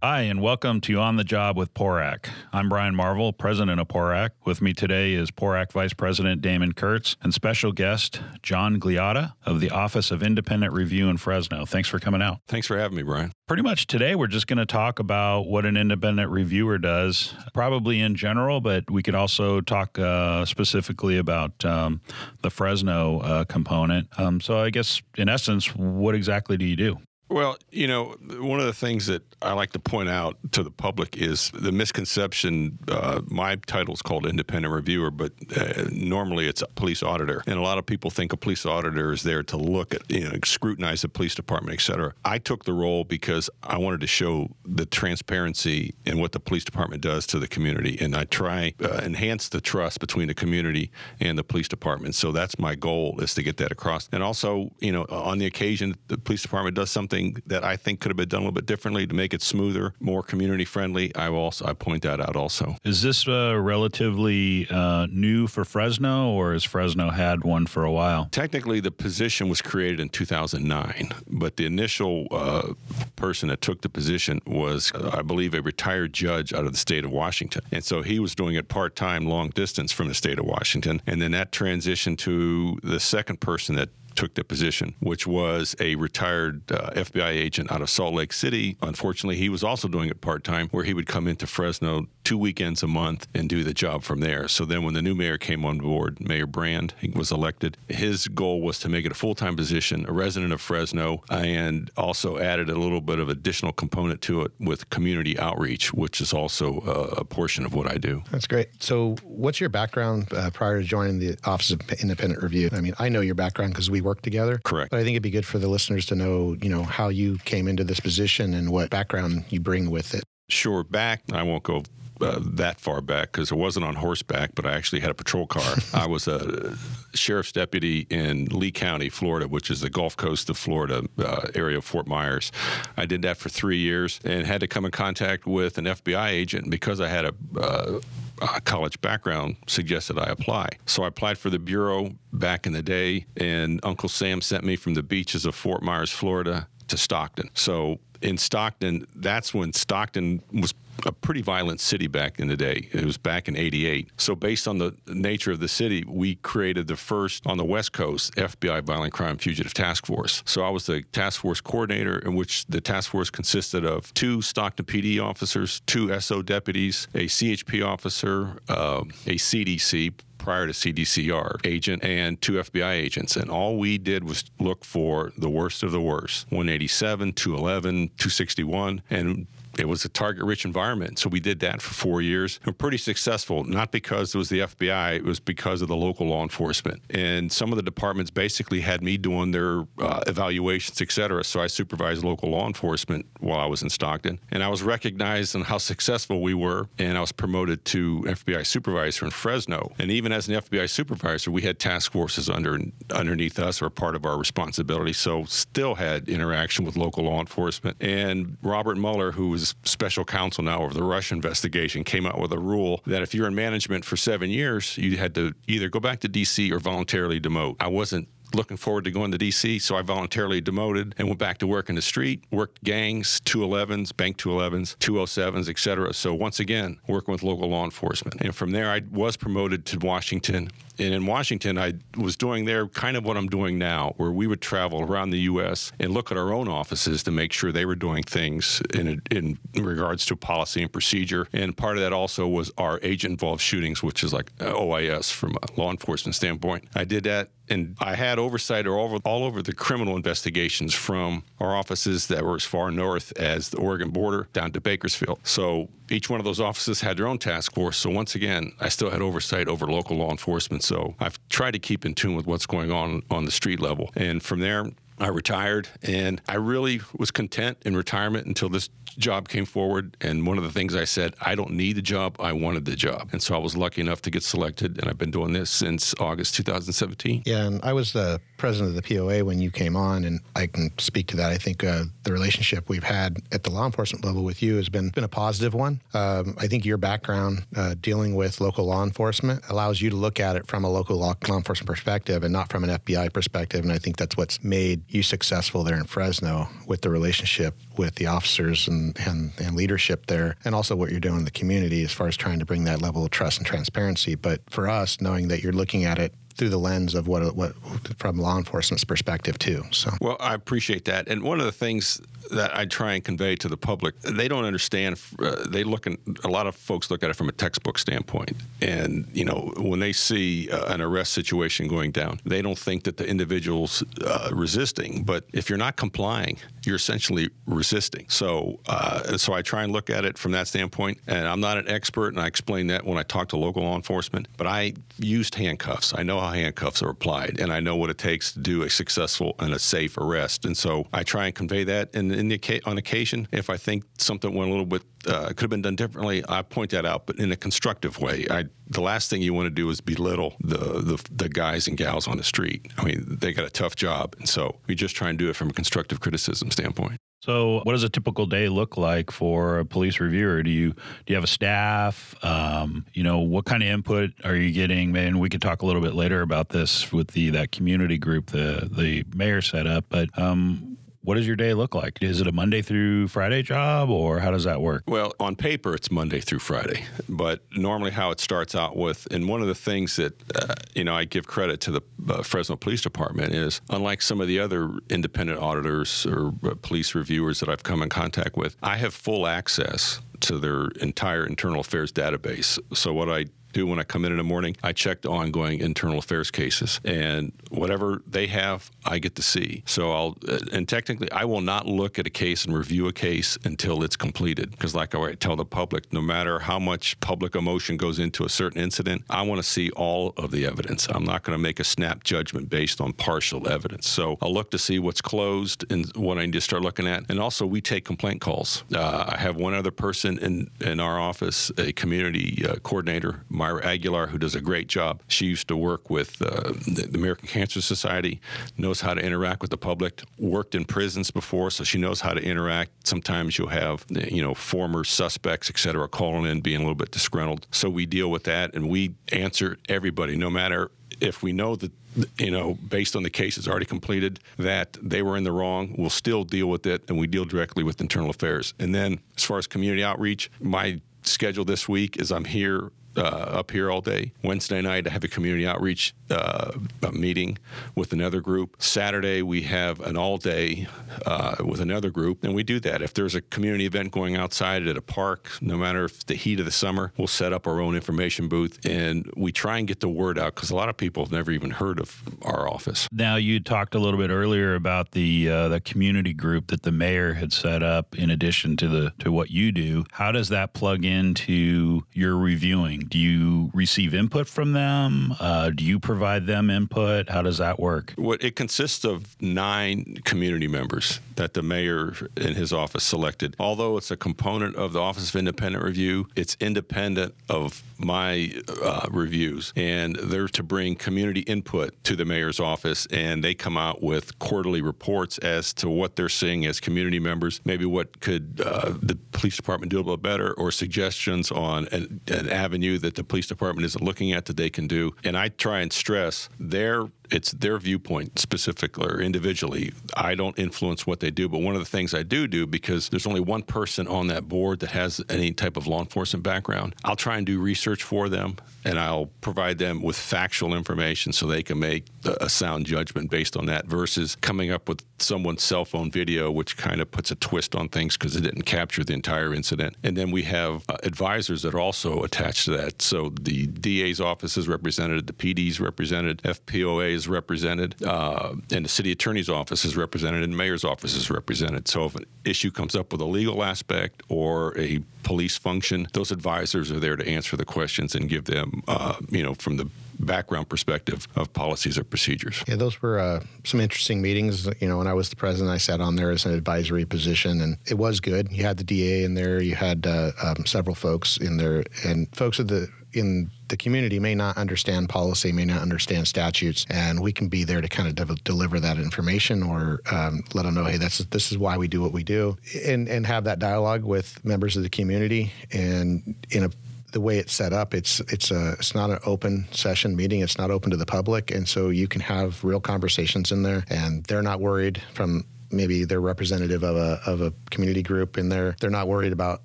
Hi, 0.02 0.22
and 0.22 0.42
welcome 0.42 0.80
to 0.82 0.98
On 0.98 1.18
the 1.18 1.26
Job 1.26 1.58
with 1.58 1.74
PORAC. 1.74 2.30
I'm 2.54 2.70
Brian 2.70 2.96
Marvel, 2.96 3.34
president 3.34 3.82
of 3.82 3.90
PORAC. 3.90 4.30
With 4.46 4.62
me 4.62 4.72
today 4.72 5.12
is 5.12 5.30
PORAC 5.30 5.74
Vice 5.74 5.92
President 5.92 6.42
Damon 6.42 6.72
Kurtz 6.72 7.18
and 7.22 7.34
special 7.34 7.74
guest 7.74 8.22
John 8.42 8.80
Gliatta 8.80 9.34
of 9.46 9.60
the 9.60 9.70
Office 9.72 10.10
of 10.10 10.24
Independent 10.24 10.72
Review 10.72 11.10
in 11.10 11.18
Fresno. 11.18 11.66
Thanks 11.66 11.90
for 11.90 12.00
coming 12.00 12.22
out. 12.22 12.40
Thanks 12.48 12.66
for 12.66 12.78
having 12.78 12.96
me, 12.96 13.04
Brian. 13.04 13.34
Pretty 13.46 13.62
much 13.62 13.88
today, 13.88 14.16
we're 14.16 14.28
just 14.28 14.48
going 14.48 14.56
to 14.60 14.66
talk 14.66 15.00
about 15.00 15.48
what 15.48 15.66
an 15.66 15.76
independent 15.76 16.32
reviewer 16.32 16.78
does, 16.78 17.34
probably 17.54 18.00
in 18.00 18.16
general, 18.16 18.62
but 18.62 18.90
we 18.90 19.04
could 19.04 19.16
also 19.16 19.60
talk 19.60 20.00
uh, 20.00 20.46
specifically 20.46 21.18
about 21.18 21.66
um, 21.66 22.00
the 22.42 22.50
Fresno 22.50 23.20
uh, 23.20 23.44
component. 23.44 24.08
Um, 24.18 24.40
so, 24.40 24.60
I 24.60 24.70
guess 24.70 25.02
in 25.18 25.28
essence, 25.28 25.76
what 25.76 26.16
exactly 26.16 26.56
do 26.56 26.64
you 26.64 26.78
do? 26.78 27.00
Well, 27.30 27.58
you 27.70 27.86
know, 27.86 28.16
one 28.40 28.60
of 28.60 28.66
the 28.66 28.74
things 28.74 29.06
that 29.06 29.22
I 29.40 29.54
like 29.54 29.72
to 29.74 29.80
point 29.80 30.10
out 30.10 30.38
to 30.54 30.64
the 30.64 30.72
public 30.72 31.16
is 31.16 31.52
the 31.54 31.72
misconception. 31.72 32.80
Uh, 32.88 33.22
my 33.28 33.56
title 33.68 33.94
is 33.94 34.02
called 34.02 34.26
independent 34.26 34.74
reviewer, 34.74 35.12
but 35.12 35.34
uh, 35.56 35.84
normally 35.92 36.48
it's 36.48 36.64
a 36.64 36.68
police 36.68 37.04
auditor, 37.04 37.44
and 37.46 37.60
a 37.60 37.62
lot 37.62 37.78
of 37.78 37.86
people 37.86 38.10
think 38.10 38.34
a 38.34 38.38
police 38.38 38.66
auditor 38.66 39.14
is 39.14 39.22
there 39.22 39.44
to 39.44 39.58
look 39.58 39.94
at, 39.94 40.02
you 40.10 40.28
know, 40.28 40.32
scrutinize 40.44 41.04
the 41.04 41.08
police 41.08 41.36
department, 41.36 41.80
et 41.80 41.84
cetera. 41.84 42.14
I 42.26 42.40
took 42.40 42.66
the 42.66 42.74
role 42.74 43.04
because 43.04 43.48
I 43.62 43.78
wanted 43.78 44.02
to 44.02 44.08
show 44.08 44.50
the 44.66 44.88
transparency 44.88 45.94
in 46.06 46.20
what 46.20 46.32
the 46.32 46.40
police 46.40 46.64
department 46.64 47.04
does 47.04 47.28
to 47.28 47.38
the 47.38 47.48
community, 47.48 47.96
and 48.02 48.16
I 48.16 48.24
try 48.24 48.74
uh, 48.84 49.02
enhance 49.04 49.50
the 49.50 49.62
trust 49.62 50.00
between 50.00 50.30
the 50.30 50.34
community 50.34 50.92
and 51.20 51.38
the 51.38 51.44
police 51.44 51.68
department. 51.68 52.16
So 52.16 52.32
that's 52.32 52.58
my 52.58 52.74
goal 52.74 53.20
is 53.20 53.36
to 53.36 53.44
get 53.44 53.58
that 53.58 53.72
across, 53.72 54.10
and 54.12 54.24
also, 54.24 54.72
you 54.80 54.92
know, 54.92 55.06
on 55.12 55.38
the 55.38 55.46
occasion 55.46 55.96
the 56.08 56.18
police 56.18 56.42
department 56.42 56.76
does 56.76 56.90
something 56.90 57.19
something 57.20 57.42
that 57.48 57.64
I 57.64 57.76
think 57.76 58.00
could 58.00 58.10
have 58.10 58.18
been 58.18 58.30
done 58.30 58.42
a 58.42 58.44
little 58.44 58.54
bit 58.54 58.66
differently 58.66 59.06
to 59.08 59.14
make 59.14 59.34
it 59.34 59.42
smoother, 59.42 59.94
more 60.00 60.24
community 60.24 60.66
friendly, 60.66 61.14
I 61.16 61.30
will 61.30 61.40
also 61.40 61.66
I 61.66 61.74
point 61.74 62.04
that 62.04 62.20
out 62.20 62.36
also. 62.36 62.78
Is 62.84 63.02
this 63.02 63.28
uh, 63.28 63.58
relatively 63.60 64.68
uh, 64.70 65.08
new 65.12 65.48
for 65.48 65.66
Fresno, 65.66 66.30
or 66.30 66.54
has 66.54 66.64
Fresno 66.64 67.10
had 67.10 67.44
one 67.44 67.66
for 67.66 67.84
a 67.84 67.92
while? 67.92 68.28
Technically, 68.32 68.80
the 68.80 68.92
position 68.92 69.50
was 69.50 69.62
created 69.62 70.00
in 70.00 70.10
2009, 70.10 71.10
but 71.28 71.58
the 71.58 71.66
initial 71.66 72.28
uh, 72.32 72.74
person 73.16 73.50
that 73.50 73.62
took 73.62 73.82
the 73.82 73.90
position 73.90 74.40
was, 74.46 74.92
uh, 74.94 75.12
I 75.14 75.22
believe, 75.22 75.54
a 75.54 75.62
retired 75.62 76.14
judge 76.14 76.54
out 76.54 76.66
of 76.66 76.72
the 76.72 76.78
state 76.78 77.06
of 77.06 77.12
Washington, 77.12 77.62
and 77.72 77.84
so 77.84 78.02
he 78.02 78.20
was 78.20 78.36
doing 78.36 78.56
it 78.56 78.68
part 78.68 78.96
time, 78.96 79.26
long 79.26 79.50
distance 79.50 79.92
from 79.92 80.08
the 80.08 80.14
state 80.14 80.40
of 80.40 80.46
Washington, 80.46 81.02
and 81.06 81.22
then 81.22 81.32
that 81.32 81.52
transitioned 81.52 82.18
to 82.20 82.80
the 82.84 83.00
second 83.00 83.40
person 83.40 83.76
that 83.76 83.90
took 84.20 84.34
the 84.34 84.44
position, 84.44 84.94
which 85.00 85.26
was 85.26 85.78
a 85.80 85.96
retired 85.96 86.70
uh, 86.74 86.92
FBI 86.92 87.30
agent 87.30 87.72
out 87.72 87.82
of 87.82 87.90
Salt 87.90 88.14
Lake 88.14 88.34
City. 88.34 88.76
Unfortunately, 88.82 89.38
he 89.38 89.48
was 89.48 89.64
also 89.64 89.88
doing 89.88 90.10
it 90.10 90.20
part 90.20 90.44
time, 90.44 90.68
where 90.72 90.84
he 90.84 90.94
would 90.94 91.08
come 91.08 91.26
into 91.26 91.48
Fresno 91.48 92.06
two 92.26 92.38
weekends 92.38 92.84
a 92.84 92.88
month 92.88 93.28
and 93.34 93.48
do 93.48 93.64
the 93.64 93.74
job 93.74 94.04
from 94.04 94.20
there. 94.20 94.50
So 94.50 94.66
then, 94.66 94.84
when 94.84 94.94
the 94.94 95.02
new 95.02 95.16
mayor 95.16 95.38
came 95.38 95.64
on 95.64 95.78
board, 95.78 96.20
Mayor 96.20 96.46
Brand 96.46 96.94
was 97.16 97.32
elected. 97.32 97.78
His 97.88 98.28
goal 98.28 98.62
was 98.62 98.78
to 98.80 98.90
make 98.90 99.06
it 99.06 99.12
a 99.14 99.16
full 99.16 99.36
time 99.36 99.56
position, 99.56 100.06
a 100.06 100.12
resident 100.12 100.52
of 100.52 100.60
Fresno, 100.60 101.24
and 101.32 101.90
also 101.96 102.38
added 102.38 102.70
a 102.70 102.76
little 102.76 103.00
bit 103.00 103.20
of 103.20 103.30
additional 103.30 103.72
component 103.72 104.22
to 104.24 104.42
it 104.42 104.52
with 104.60 104.90
community 104.90 105.40
outreach, 105.40 105.94
which 105.94 106.20
is 106.20 106.34
also 106.34 106.82
a, 106.82 107.22
a 107.22 107.24
portion 107.24 107.66
of 107.66 107.74
what 107.74 107.90
I 107.90 107.98
do. 107.98 108.22
That's 108.32 108.48
great. 108.48 108.84
So, 108.84 109.16
what's 109.24 109.62
your 109.62 109.70
background 109.70 110.34
uh, 110.34 110.50
prior 110.50 110.82
to 110.82 110.86
joining 110.86 111.20
the 111.20 111.38
Office 111.46 111.72
of 111.72 111.80
Independent 112.02 112.44
Review? 112.44 112.70
I 112.74 112.82
mean, 112.82 112.96
I 113.00 113.08
know 113.08 113.22
your 113.22 113.36
background 113.36 113.72
because 113.72 113.90
we 113.90 114.02
work 114.02 114.09
together. 114.16 114.60
Correct. 114.64 114.92
But 114.92 115.00
I 115.00 115.04
think 115.04 115.14
it'd 115.14 115.24
be 115.24 115.30
good 115.30 115.46
for 115.46 115.60
the 115.60 115.68
listeners 115.68 116.06
to 116.08 116.16
know, 116.16 116.56
you 116.62 116.70
know, 116.70 116.84
how 116.84 117.10
you 117.10 117.38
came 117.40 117.68
into 117.68 117.84
this 117.84 118.00
position 118.00 118.54
and 118.54 118.72
what 118.72 118.90
background 118.90 119.46
you 119.50 119.60
bring 119.60 119.90
with 119.90 120.14
it. 120.14 120.24
Sure. 120.50 120.84
Back, 120.84 121.22
I 121.32 121.44
won't 121.44 121.64
go 121.64 121.84
uh, 122.22 122.40
that 122.42 122.80
far 122.80 123.02
back 123.02 123.32
because 123.32 123.52
I 123.52 123.56
wasn't 123.56 123.86
on 123.86 123.96
horseback, 123.96 124.56
but 124.56 124.66
I 124.66 124.74
actually 124.74 125.00
had 125.02 125.12
a 125.12 125.14
patrol 125.14 125.48
car. 125.48 125.76
I 125.94 126.08
was 126.08 126.28
a 126.28 126.76
sheriff's 127.14 127.52
deputy 127.52 128.08
in 128.10 128.46
Lee 128.46 128.72
County, 128.72 129.10
Florida, 129.10 129.48
which 129.48 129.72
is 129.72 129.82
the 129.82 129.90
Gulf 129.90 130.18
Coast 130.18 130.50
of 130.50 130.58
Florida 130.58 131.04
uh, 131.18 131.48
area 131.56 131.78
of 131.78 131.86
Fort 131.86 132.08
Myers. 132.08 132.52
I 132.98 133.06
did 133.06 133.22
that 133.22 133.38
for 133.38 133.50
three 133.50 133.78
years 133.78 134.20
and 134.24 134.46
had 134.46 134.62
to 134.62 134.68
come 134.68 134.86
in 134.86 134.92
contact 134.92 135.46
with 135.46 135.78
an 135.78 135.86
FBI 135.86 136.30
agent 136.30 136.70
because 136.70 137.00
I 137.00 137.08
had 137.08 137.26
a 137.26 137.34
uh, 137.58 138.00
Uh, 138.42 138.60
college 138.64 139.00
background 139.02 139.58
suggested 139.68 140.18
I 140.18 140.26
apply. 140.26 140.70
So 140.86 141.04
I 141.04 141.08
applied 141.08 141.38
for 141.38 141.50
the 141.50 141.60
Bureau 141.60 142.12
back 142.32 142.66
in 142.66 142.74
the 142.74 142.82
day, 142.82 143.26
and 143.36 143.80
Uncle 143.84 144.10
Sam 144.10 144.42
sent 144.42 144.64
me 144.64 144.76
from 144.76 144.94
the 144.94 145.04
beaches 145.04 145.46
of 145.46 145.56
Fort 145.56 145.84
Myers, 145.84 146.12
Florida 146.12 146.68
to 146.88 146.98
Stockton. 146.98 147.50
So 147.54 148.00
in 148.22 148.38
Stockton, 148.38 149.06
that's 149.16 149.54
when 149.54 149.74
Stockton 149.74 150.42
was 150.52 150.74
a 151.06 151.12
pretty 151.12 151.42
violent 151.42 151.80
city 151.80 152.08
back 152.08 152.40
in 152.40 152.48
the 152.48 152.58
day. 152.58 152.90
It 152.92 153.06
was 153.06 153.18
back 153.18 153.48
in 153.48 153.56
88. 153.56 154.10
So, 154.18 154.36
based 154.36 154.68
on 154.68 154.78
the 154.80 154.96
nature 155.08 155.52
of 155.52 155.60
the 155.60 155.68
city, 155.68 156.04
we 156.08 156.36
created 156.36 156.88
the 156.88 156.96
first 156.96 157.46
on 157.46 157.58
the 157.58 157.66
West 157.66 157.94
Coast 157.94 158.36
FBI 158.36 158.84
Violent 158.84 159.14
Crime 159.14 159.38
Fugitive 159.38 159.74
Task 159.74 160.06
Force. 160.06 160.44
So, 160.46 160.64
I 160.64 160.70
was 160.70 160.86
the 160.86 161.04
task 161.12 161.42
force 161.42 161.62
coordinator, 161.62 162.20
in 162.20 162.36
which 162.36 162.66
the 162.68 162.82
task 162.82 163.12
force 163.12 163.30
consisted 163.30 163.86
of 163.86 164.14
two 164.14 164.42
Stockton 164.42 164.86
PD 164.86 165.24
officers, 165.24 165.82
two 165.86 166.18
SO 166.20 166.42
deputies, 166.42 167.08
a 167.14 167.26
CHP 167.26 167.86
officer, 167.86 168.58
uh, 168.68 169.04
a 169.26 169.36
CDC, 169.36 170.14
prior 170.50 170.66
to 170.66 170.74
CDCR 170.74 171.64
agent 171.64 172.04
and 172.04 172.42
two 172.42 172.54
FBI 172.54 172.94
agents. 172.94 173.36
And 173.36 173.52
all 173.52 173.78
we 173.78 174.00
did 174.00 174.24
was 174.24 174.46
look 174.60 174.84
for 174.84 175.32
the 175.38 175.48
worst 175.48 175.84
of 175.84 175.92
the 175.92 176.02
worst 176.02 176.48
187, 176.50 177.34
211, 177.34 178.08
261, 178.18 179.04
and 179.12 179.46
it 179.80 179.88
was 179.88 180.04
a 180.04 180.10
target 180.10 180.44
rich 180.44 180.66
environment. 180.66 181.18
So 181.20 181.30
we 181.30 181.40
did 181.40 181.60
that 181.62 181.82
for 181.82 181.94
four 181.94 182.22
years. 182.22 182.60
And 182.66 182.78
pretty 182.78 182.98
successful, 182.98 183.64
not 183.64 183.92
because 183.92 184.36
it 184.36 184.38
was 184.38 184.50
the 184.50 184.60
FBI, 184.60 185.16
it 185.16 185.24
was 185.24 185.40
because 185.40 185.82
of 185.82 185.88
the 185.88 185.96
local 185.96 186.28
law 186.28 186.44
enforcement. 186.44 187.02
And 187.10 187.52
some 187.52 187.72
of 187.72 187.78
the 187.78 187.82
departments 187.82 188.30
basically 188.30 188.82
had 188.82 189.02
me 189.02 189.18
doing 189.18 189.52
their 189.52 189.86
uh, 190.00 190.22
evaluations, 190.28 191.02
et 191.02 191.12
cetera. 191.12 191.44
So 191.44 191.62
I 191.62 191.68
supervised 191.68 192.24
local 192.24 192.50
law 192.50 192.68
enforcement 192.68 193.26
while 193.40 193.60
I 193.60 193.66
was 193.66 193.82
in 193.82 193.90
Stockton. 193.90 194.40
And 194.52 194.64
I 194.64 194.68
was 194.68 194.84
recognized 194.84 195.56
on 195.56 195.62
how 195.62 195.78
successful 195.78 196.42
we 196.42 196.54
were. 196.54 196.90
And 196.98 197.18
I 197.18 197.22
was 197.22 197.32
promoted 197.32 197.86
to 197.86 198.24
FBI 198.28 198.66
supervisor 198.66 199.26
in 199.26 199.32
Fresno. 199.32 199.94
And 199.98 200.12
even 200.12 200.32
as 200.32 200.50
an 200.50 200.56
FBI 200.56 200.90
supervisor, 200.90 201.52
we 201.52 201.62
had 201.62 201.80
task 201.80 202.12
forces 202.12 202.50
under 202.50 202.80
underneath 203.12 203.58
us 203.60 203.82
or 203.82 203.90
part 203.90 204.16
of 204.16 204.26
our 204.26 204.38
responsibility. 204.38 205.14
So 205.14 205.46
still 205.46 205.96
had 205.96 206.28
interaction 206.28 206.86
with 206.86 206.98
local 206.98 207.24
law 207.24 207.40
enforcement. 207.40 207.98
And 208.02 208.58
Robert 208.62 208.98
Mueller, 208.98 209.32
who 209.32 209.50
was 209.50 209.69
special 209.84 210.26
counsel 210.26 210.64
now 210.64 210.82
over 210.82 210.94
the 210.94 211.04
Russia 211.04 211.36
investigation, 211.36 212.04
came 212.04 212.26
out 212.26 212.40
with 212.40 212.52
a 212.52 212.60
rule 212.60 213.02
that 213.06 213.22
if 213.22 213.34
you're 213.34 213.48
in 213.48 213.56
management 213.56 214.06
for 214.06 214.18
seven 214.18 214.50
years, 214.50 214.98
you 214.98 215.18
had 215.18 215.36
to 215.36 215.54
either 215.68 215.90
go 215.90 216.00
back 216.00 216.20
to 216.22 216.30
DC 216.30 216.72
or 216.72 216.80
voluntarily 216.80 217.40
demote. 217.40 217.76
I 217.80 217.88
wasn't 217.88 218.28
looking 218.54 218.78
forward 218.78 219.04
to 219.04 219.12
going 219.12 219.32
to 219.32 219.38
DC, 219.38 219.82
so 219.82 219.96
I 219.96 220.02
voluntarily 220.02 220.62
demoted 220.62 221.16
and 221.18 221.28
went 221.28 221.40
back 221.40 221.60
to 221.60 221.68
work 221.68 221.90
in 221.90 221.96
the 221.96 222.02
street, 222.02 222.44
worked 222.52 222.84
gangs, 222.84 223.40
211s, 223.46 224.16
bank 224.16 224.38
211s, 224.38 224.98
207s, 224.98 225.70
etc. 225.70 226.14
So 226.14 226.34
once 226.34 226.60
again, 226.60 227.00
working 227.08 227.32
with 227.32 227.44
local 227.44 227.70
law 227.70 227.84
enforcement. 227.84 228.42
And 228.42 228.56
from 228.56 228.72
there, 228.72 228.90
I 228.90 229.02
was 229.12 229.38
promoted 229.38 229.86
to 229.88 230.00
Washington. 230.00 230.70
And 231.00 231.14
in 231.14 231.26
Washington, 231.26 231.78
I 231.78 231.94
was 232.18 232.36
doing 232.36 232.66
there 232.66 232.88
kind 232.88 233.16
of 233.18 233.26
what 233.26 233.38
I'm 233.38 233.48
doing 233.48 233.78
now, 233.78 234.14
where 234.18 234.32
we 234.32 234.48
would 234.48 234.62
travel 234.62 235.02
around 235.02 235.30
the 235.30 235.40
U.S. 235.40 235.92
and 236.00 236.12
look 236.12 236.32
at 236.32 236.38
our 236.38 236.52
own 236.54 236.68
offices 236.68 237.24
to 237.24 237.32
make 237.32 237.54
sure 237.54 237.72
they 237.72 237.86
were 237.86 237.96
doing 237.96 238.24
things 238.24 238.82
in, 238.94 239.22
in 239.32 239.58
regards 239.76 240.26
to 240.28 240.36
policy 240.36 240.82
and 240.82 240.92
procedure. 240.92 241.48
And 241.54 241.76
part 241.76 241.98
of 241.98 242.04
that 242.04 242.14
also 242.14 242.48
was 242.48 242.72
our 242.78 243.00
agent 243.02 243.32
involved 243.32 243.62
shootings, 243.62 244.04
which 244.04 244.24
is 244.24 244.34
like 244.34 244.52
OIS 244.58 245.32
from 245.32 245.56
a 245.64 245.80
law 245.80 245.92
enforcement 245.92 246.36
standpoint. 246.36 246.86
I 246.96 247.06
did 247.06 247.24
that 247.24 247.50
and 247.70 247.96
I 248.00 248.16
had 248.16 248.40
oversight 248.40 248.88
all 248.88 249.06
over, 249.06 249.18
all 249.24 249.44
over 249.44 249.62
the 249.62 249.74
criminal 249.74 250.16
investigations 250.16 250.94
from 250.94 251.44
our 251.60 251.76
offices 251.76 252.28
that 252.28 252.44
were 252.44 252.56
as 252.56 252.66
far 252.66 252.92
north 252.92 253.32
as 253.38 253.70
the 253.70 253.78
Oregon 253.78 254.10
border 254.10 254.48
down 254.54 254.72
to 254.72 254.82
Bakersfield. 254.82 255.40
So 255.44 255.90
each 256.12 256.30
one 256.30 256.40
of 256.40 256.46
those 256.46 256.60
offices 256.60 257.02
had 257.02 257.18
their 257.18 257.28
own 257.28 257.38
task 257.38 257.74
force. 257.74 257.98
So 257.98 258.10
once 258.10 258.36
again, 258.36 258.74
I 258.80 258.90
still 258.90 259.10
had 259.10 259.22
oversight 259.22 259.68
over 259.68 259.86
local 259.88 260.18
law 260.18 260.32
enforcement. 260.32 260.84
So 260.84 261.16
I've 261.20 261.40
tried 261.50 261.72
to 261.72 261.80
keep 261.80 262.06
in 262.06 262.14
tune 262.14 262.36
with 262.36 262.48
what's 262.48 262.66
going 262.66 262.92
on 262.92 263.24
on 263.30 263.46
the 263.46 263.52
street 263.52 263.80
level. 263.80 264.12
And 264.16 264.42
from 264.42 264.60
there, 264.60 264.92
I 265.20 265.28
retired, 265.28 265.88
and 266.02 266.42
I 266.48 266.56
really 266.56 267.02
was 267.18 267.32
content 267.32 267.78
in 267.86 267.96
retirement 267.96 268.48
until 268.48 268.70
this 268.70 268.90
job 269.18 269.50
came 269.50 269.66
forward. 269.66 270.16
And 270.22 270.48
one 270.48 270.58
of 270.58 270.64
the 270.64 270.72
things 270.72 270.96
I 270.96 271.04
said, 271.04 271.36
I 271.42 271.56
don't 271.56 271.72
need 271.72 271.94
the 271.94 272.02
job, 272.02 272.38
I 272.40 272.54
wanted 272.54 272.86
the 272.86 272.96
job. 272.96 273.30
And 273.32 273.42
so 273.42 273.56
I 273.56 273.58
was 273.58 273.76
lucky 273.76 274.02
enough 274.02 274.22
to 274.24 274.32
get 274.32 274.44
selected, 274.44 274.98
and 275.00 275.10
I've 275.10 275.18
been 275.18 275.32
doing 275.32 275.54
this 275.54 275.70
since 275.70 276.16
August 276.20 276.56
2017. 276.56 277.44
Yeah, 277.46 277.66
and 277.66 277.82
I 277.84 277.94
was 277.94 278.14
the 278.14 278.40
president 278.58 278.96
of 278.96 279.02
the 279.02 279.16
POA 279.16 279.44
when 279.44 279.60
you 279.60 279.72
came 279.72 279.96
on, 279.96 280.24
and 280.24 280.40
I 280.56 280.68
can 280.68 280.92
speak 280.98 281.28
to 281.28 281.38
that. 281.38 281.52
I 281.52 281.58
think 281.58 281.84
uh, 281.84 282.06
the 282.24 282.32
relationship 282.32 282.90
we've 282.90 283.04
had 283.04 283.38
at 283.52 283.64
the 283.64 283.70
law 283.70 283.86
enforcement 283.86 284.24
level 284.24 284.44
with 284.44 284.62
you 284.62 284.78
has 284.78 284.90
been 284.90 285.10
been 285.10 285.24
a 285.24 285.28
positive 285.28 285.74
one. 285.74 286.02
Um, 286.14 286.56
I 286.58 286.68
think 286.68 286.86
your 286.86 286.98
background 286.98 287.66
uh, 287.76 287.96
dealing 288.00 288.36
with 288.36 288.62
local 288.62 288.86
law 288.86 289.04
enforcement 289.04 289.64
allows 289.70 290.02
you 290.02 290.10
to 290.10 290.16
look 290.16 290.40
at 290.40 290.56
it 290.56 290.68
from 290.68 290.84
a 290.84 290.90
local 290.90 291.18
law, 291.18 291.34
law 291.48 291.58
enforcement 291.58 291.88
perspective 291.88 292.44
and 292.44 292.54
not 292.54 292.70
from 292.70 292.84
an 292.84 292.90
FBI 292.90 293.34
perspective. 293.34 293.84
And 293.84 293.92
I 293.92 293.98
think 293.98 294.18
that's 294.18 294.38
what's 294.38 294.64
made 294.64 295.04
you 295.10 295.24
successful 295.24 295.84
there 295.84 295.98
in 295.98 296.06
Fresno 296.06 296.70
with 296.86 297.02
the 297.02 297.10
relationship 297.10 297.76
with 297.98 298.16
the 298.16 298.28
officers 298.28 298.88
and, 298.88 299.18
and, 299.28 299.52
and 299.58 299.76
leadership 299.76 300.28
there, 300.28 300.56
and 300.64 300.76
also 300.76 300.96
what 300.96 301.10
you're 301.10 301.20
doing 301.20 301.40
in 301.40 301.46
the 301.46 301.52
community 301.52 302.04
as 302.04 302.12
far 302.12 302.28
as 302.28 302.38
trying 302.38 302.60
to 302.60 302.66
bring 302.66 302.84
that 302.86 303.02
level 303.02 303.26
of 303.26 303.32
trust 303.32 303.58
and 303.58 303.66
transparency. 303.66 304.36
But 304.36 304.62
for 304.70 304.88
us, 304.88 305.20
knowing 305.20 305.48
that 305.48 305.64
you're 305.64 305.74
looking 305.74 306.06
at 306.06 306.20
it 306.20 306.34
through 306.60 306.70
the 306.70 306.78
lens 306.78 307.16
of 307.16 307.28
what 307.28 307.56
what 307.56 307.74
from 308.20 308.38
law 308.38 308.58
enforcement's 308.58 309.06
perspective 309.06 309.58
too. 309.58 309.84
So 309.92 310.12
well, 310.22 310.38
I 310.40 310.54
appreciate 310.54 311.06
that. 311.06 311.28
And 311.28 311.42
one 311.42 311.60
of 311.60 311.66
the 311.66 311.72
things 311.72 312.22
that 312.52 312.76
I 312.76 312.86
try 312.86 313.14
and 313.14 313.24
convey 313.24 313.56
to 313.58 313.68
the 313.68 313.78
public, 313.78 314.20
they 314.22 314.48
don't 314.48 314.66
understand. 314.66 315.20
Uh, 315.40 315.68
they 315.68 315.84
look, 315.84 316.08
in, 316.08 316.18
a 316.44 316.48
lot 316.48 316.68
of 316.68 316.76
folks 316.76 317.10
look 317.12 317.24
at 317.24 317.30
it 317.30 317.36
from 317.36 317.48
a 317.48 317.52
textbook 317.52 317.98
standpoint, 317.98 318.58
and 318.82 319.28
you 319.34 319.46
know 319.46 319.74
when 319.78 320.00
they 320.00 320.12
see 320.14 320.70
uh, 320.70 320.94
an 320.94 321.02
arrest 321.02 321.34
situation 321.34 321.88
going 321.88 322.12
down, 322.12 322.40
they 322.46 322.62
don't 322.62 322.78
think 322.78 323.04
that 323.04 323.18
the 323.18 323.28
individual's 323.28 324.04
uh, 324.26 324.50
resisting. 324.52 325.24
But 325.24 325.46
if 325.54 325.70
you're 325.70 325.78
not 325.78 325.96
complying, 325.96 326.58
you're 326.86 326.96
essentially 326.96 327.50
resisting. 327.66 328.26
So, 328.30 328.80
uh, 328.88 329.38
so 329.38 329.54
I 329.54 329.62
try 329.62 329.84
and 329.84 329.94
look 329.94 330.10
at 330.10 330.26
it 330.26 330.38
from 330.38 330.52
that 330.54 330.68
standpoint. 330.68 331.20
And 331.28 331.48
I'm 331.48 331.60
not 331.60 331.78
an 331.78 331.88
expert, 331.88 332.30
and 332.30 332.40
I 332.40 332.48
explain 332.48 332.88
that 332.88 333.06
when 333.06 333.18
I 333.18 333.24
talk 333.24 333.50
to 333.50 333.58
local 333.58 333.84
law 333.84 333.96
enforcement. 333.96 334.48
But 334.58 334.68
I 334.68 334.94
used 335.20 335.56
handcuffs. 335.56 336.14
I 336.18 336.24
know 336.24 336.40
handcuffs 336.54 337.02
are 337.02 337.10
applied, 337.10 337.60
and 337.60 337.72
I 337.72 337.80
know 337.80 337.96
what 337.96 338.10
it 338.10 338.18
takes 338.18 338.54
to 338.54 338.60
do 338.60 338.84
a 338.84 338.90
successful 338.90 339.56
and 339.60 339.74
a 339.74 339.80
safe 339.80 340.18
arrest. 340.18 340.66
And 340.66 340.78
so 340.78 341.08
I 341.14 341.24
try 341.24 341.46
and 341.46 341.56
convey 341.56 341.84
that. 341.86 342.16
And 342.16 342.32
the, 342.32 342.82
on 342.86 342.98
occasion, 342.98 343.48
if 343.52 343.70
I 343.70 343.78
think 343.78 344.04
something 344.18 344.54
went 344.54 344.70
a 344.70 344.72
little 344.72 344.86
bit 344.86 345.04
uh, 345.28 345.48
could 345.50 345.62
have 345.62 345.70
been 345.70 345.82
done 345.82 345.96
differently, 345.96 346.44
I 346.48 346.62
point 346.62 346.92
that 346.92 347.06
out, 347.06 347.26
but 347.26 347.40
in 347.40 347.52
a 347.52 347.56
constructive 347.56 348.20
way. 348.20 348.48
I, 348.50 348.66
the 348.88 349.02
last 349.02 349.30
thing 349.30 349.42
you 349.42 349.54
want 349.54 349.66
to 349.66 349.70
do 349.70 349.90
is 349.90 350.02
belittle 350.02 350.56
the, 350.62 350.78
the, 350.78 351.24
the 351.32 351.50
guys 351.50 351.88
and 351.88 351.98
gals 351.98 352.28
on 352.28 352.38
the 352.38 352.44
street. 352.44 352.92
I 352.98 353.04
mean, 353.04 353.26
they 353.28 353.52
got 353.52 353.66
a 353.66 353.70
tough 353.70 353.96
job, 353.96 354.36
and 354.40 354.48
so 354.48 354.78
we 354.88 354.96
just 354.96 355.16
try 355.16 355.30
and 355.30 355.38
do 355.38 355.50
it 355.50 355.56
from 355.56 355.70
a 355.70 355.74
constructive 355.74 356.20
criticism 356.20 356.72
standpoint. 356.72 357.20
So, 357.42 357.80
what 357.84 357.94
does 357.94 358.04
a 358.04 358.10
typical 358.10 358.46
day 358.46 358.68
look 358.68 358.98
like 358.98 359.32
for 359.32 359.80
a 359.80 359.86
police 359.86 360.20
reviewer? 360.20 360.62
Do 360.62 360.70
you 360.70 360.92
do 360.92 360.98
you 361.28 361.36
have 361.36 361.44
a 361.44 361.48
staff? 361.48 362.36
Um, 362.44 363.06
you 363.14 363.24
know, 363.24 363.40
what 363.40 363.66
kind 363.66 363.82
of 363.82 363.88
input 363.88 364.32
are 364.44 364.56
you 364.56 364.72
getting? 364.74 365.16
And 365.16 365.40
we 365.40 365.48
could 365.48 365.62
talk 365.62 365.82
a 365.82 365.86
little 365.86 366.02
bit 366.02 366.16
later 366.16 366.42
about 366.42 366.70
this 366.70 367.14
with 367.14 367.30
the 367.30 367.52
that 367.52 367.72
community 367.72 368.18
group 368.18 368.48
the 368.48 368.90
the 368.92 369.24
mayor 369.34 369.62
set 369.62 369.88
up. 369.88 370.06
But 370.10 370.38
um, 370.38 370.89
what 371.30 371.36
does 371.36 371.46
your 371.46 371.56
day 371.56 371.76
look 371.76 371.94
like? 371.94 372.18
Is 372.24 372.42
it 372.42 372.48
a 372.48 372.52
Monday 372.52 372.82
through 372.82 373.28
Friday 373.28 373.62
job 373.62 374.10
or 374.10 374.40
how 374.40 374.50
does 374.50 374.64
that 374.64 374.82
work? 374.82 375.04
Well, 375.06 375.32
on 375.40 375.56
paper, 375.56 375.94
it's 375.94 376.10
Monday 376.10 376.40
through 376.40 376.58
Friday. 376.58 377.06
But 377.30 377.62
normally, 377.72 378.10
how 378.10 378.32
it 378.32 378.40
starts 378.40 378.74
out 378.74 378.98
with, 378.98 379.28
and 379.30 379.48
one 379.48 379.62
of 379.62 379.68
the 379.68 379.76
things 379.76 380.16
that, 380.16 380.34
uh, 380.56 380.74
you 380.96 381.04
know, 381.04 381.14
I 381.14 381.26
give 381.26 381.46
credit 381.46 381.82
to 381.82 381.92
the 381.92 382.02
uh, 382.28 382.42
Fresno 382.42 382.78
Police 382.78 383.04
Department 383.04 383.54
is 383.54 383.80
unlike 383.92 384.24
some 384.24 384.42
of 384.42 384.48
the 384.48 384.60
other 384.60 384.90
independent 385.12 385.60
auditors 385.60 386.26
or 386.26 386.52
uh, 386.64 386.74
police 386.82 387.14
reviewers 387.14 387.60
that 387.60 387.70
I've 387.70 387.84
come 387.84 388.02
in 388.02 388.10
contact 388.10 388.58
with, 388.58 388.76
I 388.82 388.98
have 388.98 389.14
full 389.14 389.46
access 389.46 390.22
to 390.40 390.58
their 390.58 390.88
entire 391.00 391.46
internal 391.46 391.82
affairs 391.82 392.12
database. 392.12 392.80
So 392.98 393.14
what 393.14 393.30
I 393.30 393.46
do 393.74 393.88
when 393.88 394.00
I 394.00 394.04
come 394.04 394.26
in 394.26 394.32
in 394.32 394.38
the 394.38 394.44
morning. 394.44 394.76
I 394.84 394.94
check 394.94 395.22
the 395.22 395.30
ongoing 395.30 395.80
internal 395.80 396.20
affairs 396.20 396.52
cases, 396.52 397.00
and 397.04 397.52
whatever 397.70 398.22
they 398.28 398.48
have, 398.48 398.92
I 399.06 399.20
get 399.20 399.36
to 399.36 399.42
see. 399.42 399.84
So 399.86 400.12
I'll, 400.12 400.38
uh, 400.48 400.60
and 400.72 400.88
technically, 400.88 401.32
I 401.32 401.46
will 401.46 401.62
not 401.62 401.86
look 401.88 402.20
at 402.20 402.28
a 402.28 402.30
case 402.30 402.66
and 402.66 402.76
review 402.76 403.08
a 403.08 403.14
case 403.14 403.58
until 403.64 404.04
it's 404.04 404.16
completed. 404.16 404.72
Because, 404.72 404.96
like 404.96 405.16
I 405.16 405.34
tell 405.34 405.56
the 405.56 405.66
public, 405.66 406.12
no 406.12 406.22
matter 406.22 406.60
how 406.60 406.80
much 406.80 407.20
public 407.20 407.56
emotion 407.56 407.98
goes 407.98 408.20
into 408.20 408.46
a 408.46 408.50
certain 408.50 408.82
incident, 408.82 409.24
I 409.30 409.42
want 409.44 409.60
to 409.60 409.68
see 409.68 409.90
all 409.92 410.34
of 410.38 410.52
the 410.52 410.66
evidence. 410.66 411.08
I'm 411.10 411.24
not 411.24 411.44
going 411.44 411.58
to 411.58 411.62
make 411.62 411.80
a 411.80 411.84
snap 411.84 412.24
judgment 412.24 412.70
based 412.70 413.02
on 413.02 413.14
partial 413.14 413.68
evidence. 413.68 414.08
So 414.08 414.38
I'll 414.42 414.54
look 414.54 414.72
to 414.72 414.78
see 414.78 415.00
what's 415.00 415.22
closed 415.22 415.86
and 415.92 416.06
what 416.16 416.38
I 416.38 416.46
need 416.46 416.54
to 416.54 416.62
start 416.62 416.84
looking 416.84 417.08
at. 417.08 417.30
And 417.30 417.40
also, 417.40 417.66
we 417.66 417.82
take 417.82 418.06
complaint 418.06 418.42
calls. 418.42 418.84
Uh, 418.94 419.34
I 419.36 419.38
have 419.38 419.56
one 419.56 419.74
other 419.74 419.92
person 419.92 420.38
in 420.40 420.70
in 420.80 421.00
our 421.00 421.20
office, 421.20 421.72
a 421.78 421.92
community 421.94 422.66
uh, 422.68 422.76
coordinator 422.78 423.42
Myra 423.60 423.86
Aguilar, 423.86 424.28
who 424.28 424.38
does 424.38 424.56
a 424.56 424.62
great 424.62 424.88
job. 424.88 425.22
She 425.28 425.46
used 425.46 425.68
to 425.68 425.76
work 425.76 426.10
with 426.10 426.42
uh, 426.42 426.72
the 426.88 427.12
American 427.14 427.48
Cancer 427.48 427.82
Society, 427.82 428.40
knows 428.78 429.02
how 429.02 429.14
to 429.14 429.22
interact 429.22 429.62
with 429.62 429.70
the 429.70 429.78
public, 429.78 430.24
worked 430.38 430.74
in 430.76 430.86
prisons 430.86 431.30
before, 431.30 431.70
so 431.70 431.84
she 431.84 431.98
knows 431.98 432.22
how 432.22 432.34
to 432.34 432.42
interact. 432.42 432.92
Sometimes 433.06 433.58
you'll 433.58 433.76
have, 433.86 434.06
you 434.10 434.42
know, 434.42 434.54
former 434.54 435.04
suspects, 435.04 435.70
et 435.70 435.78
cetera, 435.78 436.08
calling 436.08 436.46
in, 436.50 436.62
being 436.62 436.78
a 436.78 436.84
little 436.88 436.96
bit 436.96 437.12
disgruntled. 437.12 437.68
So 437.72 437.90
we 437.90 438.06
deal 438.06 438.32
with 438.32 438.46
that 438.46 438.74
and 438.74 438.90
we 438.90 439.16
answer 439.34 439.78
everybody, 439.90 440.38
no 440.38 440.50
matter 440.50 440.90
if 441.20 441.44
we 441.44 441.52
know 441.52 441.76
that 441.76 441.92
you 442.40 442.50
know, 442.50 442.74
based 442.88 443.16
on 443.16 443.24
the 443.24 443.30
cases 443.30 443.68
already 443.68 443.86
completed, 443.86 444.40
that 444.58 444.98
they 445.02 445.22
were 445.22 445.38
in 445.38 445.44
the 445.44 445.52
wrong. 445.52 445.94
We'll 445.98 446.10
still 446.10 446.44
deal 446.44 446.68
with 446.68 446.86
it, 446.88 447.04
and 447.08 447.20
we 447.20 447.28
deal 447.28 447.46
directly 447.46 447.84
with 447.84 448.02
internal 448.02 448.32
affairs. 448.32 448.74
And 448.80 448.96
then, 448.96 449.20
as 449.38 449.44
far 449.44 449.60
as 449.60 449.68
community 449.68 450.04
outreach, 450.04 450.50
my 450.60 451.02
schedule 451.22 451.66
this 451.66 451.88
week 451.88 452.18
is 452.18 452.32
I'm 452.32 452.46
here 452.46 452.92
uh, 453.18 453.22
up 453.22 453.72
here 453.72 453.92
all 453.92 454.02
day. 454.02 454.32
Wednesday 454.44 454.82
night, 454.82 455.08
I 455.08 455.12
have 455.12 455.24
a 455.24 455.28
community 455.28 455.68
outreach 455.68 456.14
uh, 456.30 456.72
meeting 457.12 457.58
with 457.96 458.14
another 458.14 458.40
group. 458.42 458.82
Saturday, 458.82 459.42
we 459.42 459.64
have 459.64 460.00
an 460.02 460.18
all 460.18 460.38
day 460.38 460.88
uh, 461.26 461.56
with 461.64 461.82
another 461.82 462.10
group, 462.10 462.44
and 462.44 462.54
we 462.54 462.64
do 462.64 462.80
that. 462.82 463.02
If 463.02 463.14
there's 463.14 463.36
a 463.36 463.42
community 463.42 463.86
event 463.86 464.12
going 464.12 464.36
outside 464.36 464.88
at 464.88 464.98
a 464.98 465.02
park, 465.02 465.50
no 465.62 465.78
matter 465.78 466.06
if 466.06 466.26
the 466.26 466.36
heat 466.36 466.60
of 466.60 466.66
the 466.66 466.72
summer, 466.72 467.12
we'll 467.18 467.28
set 467.28 467.54
up 467.54 467.68
our 467.68 467.80
own 467.80 467.96
information 467.96 468.48
booth 468.48 468.80
and 468.86 469.32
we 469.36 469.52
try 469.52 469.78
and 469.78 469.88
get 469.88 470.00
the 470.00 470.10
word 470.10 470.38
out 470.38 470.56
because 470.56 470.70
a 470.70 470.76
lot 470.76 470.90
of 470.90 470.98
people 470.98 471.24
have 471.24 471.32
never 471.32 471.52
even 471.52 471.72
heard 471.72 472.00
of 472.00 472.24
our 472.44 472.68
office. 472.68 473.08
Now, 473.12 473.36
you 473.36 473.60
talked 473.60 473.96
a 473.96 474.00
little 474.00 474.20
bit 474.20 474.30
earlier 474.30 474.76
about 474.76 475.12
the 475.12 475.50
uh, 475.50 475.68
the 475.70 475.80
community 475.80 476.34
group 476.34 476.68
that 476.68 476.84
the 476.84 476.92
mayor 476.92 477.34
had 477.34 477.54
set 477.54 477.84
up 477.84 478.18
in 478.18 478.30
addition 478.30 478.78
to 478.78 478.88
the 478.88 479.14
to 479.20 479.32
what 479.32 479.52
you 479.52 479.72
do. 479.72 480.06
How 480.12 480.32
does 480.32 480.50
that 480.50 480.74
plug 480.74 481.06
into 481.06 482.04
your 482.14 482.38
reviewing? 482.38 482.99
Do 483.08 483.18
you 483.18 483.72
receive 483.74 484.14
input 484.14 484.48
from 484.48 484.74
them? 484.74 485.36
Uh, 485.40 485.70
do 485.70 485.84
you 485.84 486.00
provide 486.00 486.48
them 486.48 486.70
input? 486.70 487.30
How 487.30 487.42
does 487.42 487.58
that 487.60 487.80
work? 487.80 488.14
What 488.16 488.44
it 488.44 488.56
consists 488.56 489.06
of 489.06 489.36
nine 489.42 490.22
community 490.26 490.68
members 490.68 491.20
that 491.36 491.54
the 491.54 491.64
mayor 491.64 492.14
in 492.36 492.56
his 492.56 492.74
office 492.74 493.04
selected. 493.04 493.56
Although 493.60 493.98
it's 493.98 494.12
a 494.12 494.18
component 494.18 494.76
of 494.76 494.94
the 494.94 495.00
Office 495.00 495.30
of 495.30 495.36
Independent 495.36 495.84
Review, 495.84 496.28
it's 496.36 496.58
independent 496.60 497.34
of 497.48 497.84
my 497.98 498.52
uh, 498.84 499.08
reviews, 499.12 499.74
and 499.76 500.16
they're 500.16 500.48
to 500.48 500.64
bring 500.64 500.96
community 500.96 501.42
input 501.42 502.02
to 502.06 502.16
the 502.16 502.26
mayor's 502.26 502.60
office, 502.60 503.06
and 503.08 503.44
they 503.44 503.54
come 503.54 503.78
out 503.78 504.02
with 504.02 504.38
quarterly 504.40 504.82
reports 504.82 505.38
as 505.40 505.74
to 505.74 505.90
what 505.90 506.16
they're 506.16 506.30
seeing 506.30 506.66
as 506.66 506.80
community 506.80 507.20
members, 507.20 507.62
maybe 507.66 507.86
what 507.86 508.20
could 508.22 508.62
uh, 508.66 508.94
the 509.02 509.18
police 509.32 509.56
department 509.56 509.92
do 509.92 509.98
a 509.98 510.00
little 510.00 510.18
better, 510.18 510.54
or 510.54 510.72
suggestions 510.72 511.52
on 511.52 511.88
an, 511.92 512.22
an 512.28 512.50
avenue 512.50 512.89
that 512.98 513.16
the 513.16 513.24
police 513.24 513.48
department 513.48 513.86
isn't 513.86 514.04
looking 514.04 514.34
at 514.34 514.46
that 514.46 514.58
they 514.58 514.70
can 514.70 514.88
do. 514.88 515.16
And 515.24 515.38
I 515.38 515.50
try 515.50 515.80
and 515.80 515.94
stress 515.94 516.50
their 516.60 517.10
it's 517.32 517.52
their 517.52 517.78
viewpoint 517.78 518.40
specifically 518.40 519.06
or 519.08 519.22
individually. 519.22 519.94
I 520.16 520.36
don't 520.36 520.58
influence 520.58 521.06
what 521.06 521.20
they 521.20 521.30
do, 521.30 521.48
but 521.48 521.60
one 521.60 521.76
of 521.76 521.80
the 521.80 521.86
things 521.86 522.14
I 522.14 522.24
do 522.24 522.48
do 522.48 522.66
because 522.66 523.10
there's 523.10 523.28
only 523.28 523.40
one 523.40 523.62
person 523.62 524.08
on 524.08 524.28
that 524.28 524.48
board 524.48 524.80
that 524.80 524.92
has 524.92 525.22
any 525.30 525.52
type 525.52 525.78
of 525.78 525.86
law 525.86 526.00
enforcement 526.00 526.44
background. 526.44 526.96
I'll 527.04 527.16
try 527.16 527.38
and 527.38 527.46
do 527.46 527.60
research 527.60 528.04
for 528.04 528.30
them 528.30 528.58
and 528.84 529.00
I'll 529.00 529.28
provide 529.42 529.78
them 529.78 530.02
with 530.02 530.18
factual 530.18 530.74
information 530.74 531.32
so 531.32 531.46
they 531.46 531.64
can 531.64 531.80
make 531.80 532.06
a 532.26 532.50
sound 532.50 532.86
judgment 532.86 533.30
based 533.30 533.56
on 533.56 533.68
that 533.68 533.86
versus 533.86 534.36
coming 534.36 534.72
up 534.72 534.90
with 534.90 535.04
someone's 535.22 535.64
cell 535.64 535.86
phone 535.86 536.12
video 536.12 536.52
which 536.52 536.78
kind 536.78 537.02
of 537.02 537.12
puts 537.12 537.32
a 537.32 537.36
twist 537.36 537.76
on 537.76 537.90
things 537.90 538.18
because 538.18 538.36
it 538.36 538.42
didn't 538.42 538.64
capture 538.64 539.04
the 539.04 539.14
entire 539.14 539.54
incident. 539.54 539.96
And 540.04 540.16
then 540.16 540.32
we 540.32 540.44
have 540.44 540.84
uh, 540.90 540.98
advisors 541.04 541.62
that 541.64 541.74
are 541.74 541.80
also 541.80 542.24
attached 542.24 542.66
to 542.66 542.72
that. 542.78 543.02
So 543.02 543.30
the 543.42 543.68
DA's 543.68 544.20
office 544.20 544.58
is 544.58 544.68
represented, 544.68 545.28
the 545.28 545.34
PD's 545.34 545.80
represented, 545.80 546.42
FPOA 546.44 547.12
is 547.12 547.28
represented, 547.28 547.96
uh, 548.04 548.56
and 548.72 548.86
the 548.86 548.90
city 548.90 549.12
attorney's 549.12 549.50
office 549.50 549.86
is 549.86 549.96
represented, 549.96 550.44
and 550.44 550.56
mayor's 550.56 550.84
office 550.84 551.16
is 551.16 551.30
represented. 551.30 551.88
So 551.88 552.06
if 552.06 552.16
an 552.16 552.26
issue 552.46 552.72
comes 552.72 552.96
up 552.96 553.12
with 553.12 553.22
a 553.22 553.26
legal 553.26 553.64
aspect 553.64 554.24
or 554.30 554.78
a 554.78 555.02
police 555.24 555.58
function, 555.58 556.08
those 556.14 556.32
advisors 556.32 556.92
are 556.92 557.00
there 557.00 557.16
to 557.16 557.28
answer 557.28 557.56
the 557.58 557.66
questions 557.66 558.16
and 558.16 558.30
give 558.30 558.46
them, 558.46 558.84
uh, 558.88 559.16
you 559.30 559.44
know, 559.44 559.54
from 559.54 559.78
the 559.78 559.90
background 560.20 560.70
perspective 560.70 561.28
of 561.36 561.52
policies 561.54 561.98
or 561.98 562.04
procedures. 562.04 562.64
Yeah, 562.68 562.76
those 562.76 563.02
were 563.02 563.20
uh, 563.20 563.42
some 563.64 563.80
interesting 563.80 564.22
meetings. 564.22 564.68
You 564.80 564.88
know, 564.88 564.98
when 564.98 565.08
I 565.08 565.14
was 565.14 565.30
the 565.30 565.36
president, 565.36 565.72
I 565.72 565.78
sat 565.78 566.02
on 566.02 566.16
there 566.16 566.32
as 566.32 566.46
an 566.46 566.54
advisory 566.54 567.06
position, 567.06 567.62
and 567.62 567.78
it 567.88 567.96
was 567.96 568.20
good. 568.20 568.52
You 568.52 568.64
had 568.64 568.78
the 568.78 568.84
DA 568.84 569.24
in 569.24 569.34
there, 569.34 569.62
you 569.62 569.76
had 569.76 570.06
uh, 570.06 570.32
um, 570.44 570.66
several 570.66 570.96
folks 570.96 571.38
in 571.38 571.58
there, 571.58 571.84
and 572.04 572.28
folks 572.36 572.60
of 572.60 572.68
the 572.68 572.90
in 573.14 573.50
the 573.70 573.78
community 573.78 574.20
may 574.20 574.36
not 574.36 574.58
understand 574.58 575.10
policy, 575.10 575.52
may 575.52 575.66
not 575.66 575.82
understand 575.82 576.28
statutes, 576.28 576.86
and 576.90 577.20
we 577.20 577.32
can 577.32 577.48
be 577.48 577.64
there 577.64 577.82
to 577.82 577.88
kind 577.88 578.08
of 578.08 578.28
de- 578.28 578.36
deliver 578.44 578.80
that 578.80 578.98
information 578.98 579.64
or 579.64 580.02
um, 580.12 580.44
let 580.54 580.64
them 580.64 580.76
know, 580.76 580.86
hey, 580.86 580.98
that's 580.98 581.18
this 581.18 581.52
is 581.52 581.58
why 581.58 581.78
we 581.78 581.88
do 581.88 582.02
what 582.02 582.12
we 582.12 582.24
do, 582.24 582.58
and 582.86 583.08
and 583.08 583.26
have 583.26 583.46
that 583.46 583.60
dialogue 583.60 584.04
with 584.04 584.44
members 584.46 584.78
of 584.78 584.84
the 584.84 584.90
community, 584.90 585.52
and 585.72 586.36
in 586.50 586.64
a 586.64 586.70
the 587.12 587.22
way 587.22 587.38
it's 587.38 587.54
set 587.54 587.74
up, 587.74 587.94
it's 587.94 588.20
it's 588.22 588.52
a 588.52 588.74
it's 588.74 588.96
not 588.96 589.10
an 589.10 589.20
open 589.26 589.68
session 589.72 590.16
meeting. 590.16 590.42
It's 590.42 590.58
not 590.58 590.72
open 590.72 590.92
to 590.92 590.98
the 590.98 591.06
public, 591.06 591.52
and 591.52 591.68
so 591.68 591.90
you 591.90 592.08
can 592.08 592.22
have 592.22 592.64
real 592.64 592.80
conversations 592.80 593.52
in 593.52 593.64
there, 593.64 593.86
and 593.90 594.24
they're 594.26 594.42
not 594.42 594.60
worried 594.60 595.02
from 595.14 595.46
maybe 595.72 596.04
they're 596.04 596.22
representative 596.22 596.84
of 596.84 596.96
a, 596.96 597.22
of 597.28 597.42
a 597.42 597.54
community 597.70 598.02
group 598.02 598.38
and 598.38 598.52
they're 598.52 598.76
they're 598.80 598.90
not 598.90 599.08
worried 599.08 599.32
about 599.32 599.62